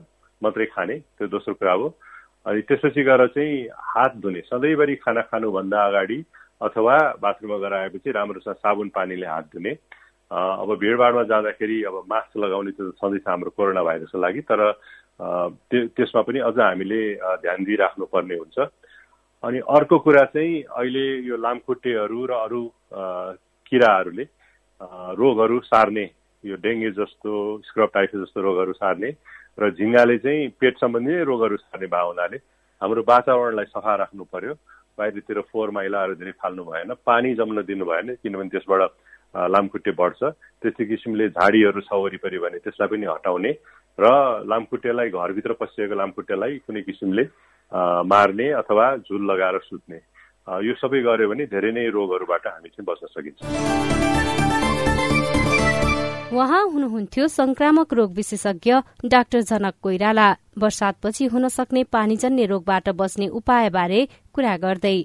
मात्रै 0.42 0.66
खाने 0.74 0.98
त्यो 1.16 1.26
दोस्रो 1.28 1.54
कुरा 1.54 1.72
हो। 1.72 1.88
अनि 2.46 2.60
त्यसपछि 2.68 3.02
गएर 3.02 3.26
चाहिँ 3.32 3.68
हात 3.72 4.16
धुने 4.22 4.40
सधैँभरि 4.44 4.94
खाना 5.00 5.20
खानुभन्दा 5.32 5.84
अगाडि 5.88 6.18
अथवा 6.60 6.96
बाथरुममा 7.22 7.58
गएर 7.58 7.74
आएपछि 7.74 8.10
राम्रोसँग 8.12 8.54
साबुन 8.54 8.88
पानीले 8.96 9.26
हात 9.26 9.46
धुने 9.54 9.72
अब 10.34 10.68
भिडभाडमा 10.82 11.22
जाँदाखेरि 11.30 11.82
अब 11.86 11.96
मास्क 12.10 12.36
लगाउने 12.42 12.70
त 12.74 12.90
सधैँ 12.98 13.22
हाम्रो 13.22 13.50
कोरोना 13.54 13.82
भाइरसको 13.86 14.18
लागि 14.18 14.40
तर 14.50 14.60
त्यसमा 15.70 16.22
पनि 16.26 16.38
अझ 16.42 16.58
हामीले 16.58 17.00
ध्यान 17.42 17.64
दिइराख्नु 17.64 18.04
पर्ने 18.10 18.34
हुन्छ। 18.34 18.58
अनि 19.44 19.58
अर्को 19.62 19.98
कुरा 20.02 20.24
चाहिँ 20.34 20.62
अहिले 20.74 21.04
यो 21.28 21.36
लामखुट्टेहरू 21.38 22.20
र 22.26 22.32
अरू 22.34 22.62
किराहरूले 23.70 24.24
रोगहरू 25.20 25.60
सार्ने 25.70 26.04
यो 26.44 26.56
डेङ्गे 26.58 26.90
जस्तो 26.98 27.32
स्क्रब 27.70 27.90
टाइफस 27.94 28.18
जस्तो 28.24 28.40
रोगहरू 28.42 28.72
सार्ने 28.74 29.10
र 29.60 29.70
झिङ्गाले 29.70 30.18
चाहिँ 30.18 30.48
पेट 30.60 30.74
सम्बन्धी 30.82 31.22
रोगहरू 31.30 31.56
सार्ने 31.62 31.86
भए 31.86 32.04
हुनाले 32.10 32.38
हाम्रो 32.82 33.02
वातावरणलाई 33.06 33.70
सफा 33.70 33.94
राख्नु 34.02 34.24
पर्यो। 34.34 34.54
बाहिरतिर 34.98 35.40
फोहोर 35.50 35.70
मैलाहरू 35.78 36.14
धेरै 36.18 36.32
फाल्नु 36.42 36.64
भएन 36.64 36.94
पानी 37.06 37.34
जम्न 37.34 37.62
दिनु 37.70 37.84
भएन 37.86 38.14
किनभने 38.22 38.50
त्यसबाट 38.50 38.82
लामखुट्टे 39.34 39.92
बढ्छ। 39.98 40.20
त्यस्तै 40.62 40.84
किसिमले 40.84 41.28
झाडीहरू 41.28 41.80
छ 41.80 41.92
वरिपरि 41.92 42.38
भने 42.38 42.58
त्यसलाई 42.64 42.88
पनि 42.88 43.06
हटाउने 43.06 43.52
र 43.98 44.04
लामखुट्टेलाई 44.46 45.08
घरभित्र 45.10 45.52
पसिएको 45.60 45.94
लामखुट्टेलाई 45.94 46.58
कुनै 46.66 46.82
किसिमले 46.82 47.24
मार्ने 48.06 48.46
अथवा 48.62 48.86
झुल 49.06 49.22
लगाएर 49.30 49.58
सुत्ने। 49.66 49.98
यो 50.66 50.74
सबै 50.76 51.00
गर्यो 51.02 51.28
भने 51.28 51.44
धेरै 51.50 51.70
नै 51.72 51.88
रोगहरूबाट 51.90 52.46
हामी 52.46 52.68
चाहिँ 52.68 52.86
बच्न 52.86 53.06
सकिन्छ। 53.10 53.38
उहाँ 56.34 56.62
हुनुहुन्थ्यो 56.66 57.26
संक्रामक 57.30 57.92
रोग 57.94 58.10
विशेषज्ञ 58.12 58.72
डाक्टर 59.06 59.40
जनक 59.50 59.74
कोइराला। 59.82 60.28
वर्षातपछि 60.58 61.24
हुन 61.32 61.48
सक्ने 61.48 61.82
पानीजन्य 61.86 62.46
रोगबाट 62.46 62.88
बस्ने 62.98 63.26
उपायबारे 63.38 64.00
कुरा 64.34 64.56
गर्दै। 64.64 64.98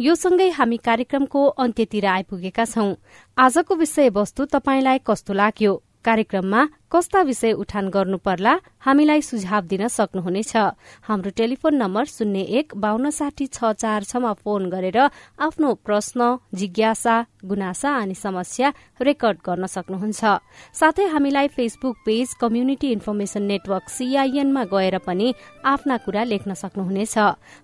यो 0.00 0.14
सँगै 0.14 0.48
हामी 0.50 0.76
कार्यक्रमको 0.76 1.40
अन्त्यतिर 1.62 2.06
आइपुगेका 2.06 2.64
छौं। 2.64 2.94
आजको 3.38 3.74
विषयवस्तु 3.74 4.44
तपाईँलाई 4.44 4.98
कस्तो 5.06 5.32
लाग्यो? 5.32 5.72
कार्यक्रममा 6.04 6.62
कस्ता 6.94 7.20
विषय 7.26 7.52
उठान 7.52 7.88
गर्नु 7.90 8.18
पर्ला 8.22 8.52
हामीलाई 8.86 9.20
सुझाव 9.20 9.62
दिन 9.66 9.86
सक्नुहुनेछ। 9.90 10.54
हाम्रो 11.02 11.30
टेलिफोन 11.34 11.74
नम्बर 11.74 12.04
शून्य 12.06 12.40
एक 12.58 12.74
बान्न 12.78 13.10
साठी 13.10 13.46
छ 13.50 13.74
चार 13.74 14.04
छमा 14.06 14.32
फोन 14.38 14.70
गरेर 14.70 14.98
आफ्नो 15.42 15.74
प्रश्न 15.82 16.38
जिज्ञासा 16.54 17.16
गुनासा 17.44 17.90
अनि 17.98 18.14
समस्या 18.14 18.68
रेकर्ड 19.02 19.38
गर्न 19.42 19.66
सक्नुहुन्छ। 19.66 20.22
साथै 20.70 21.06
हामीलाई 21.10 21.48
Facebook 21.50 21.96
page 22.06 22.34
community 22.40 22.88
information 22.92 23.42
network 23.42 23.88
सीआईएनमा 23.90 24.64
गएर 24.70 24.98
पनि 25.02 25.34
आफ्ना 25.66 25.96
कुरा 26.06 26.22
लेख्न 26.24 26.54
सक्नुहुनेछ। 26.54 27.18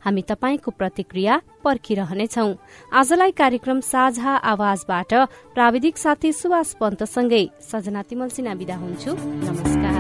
हामी 0.05 0.23
तपाईँको 0.27 0.71
प्रतिक्रिया 0.75 1.41
पर्खिरहनेछौ। 1.65 2.49
आजलाई 2.93 3.31
कार्यक्रम 3.39 3.81
साझा 3.85 4.33
आवाजबाट 4.53 5.13
प्राविधिक 5.55 5.95
साथी 5.99 6.33
सुभाष 6.33 6.75
पन्तसँगै 6.81 7.45
सजना 7.63 8.03
तिमल 8.03 8.29
सिना 8.35 8.53
विदा 8.59 8.77
हुन्छु। 8.77 9.20
Namaskar. 9.25 10.00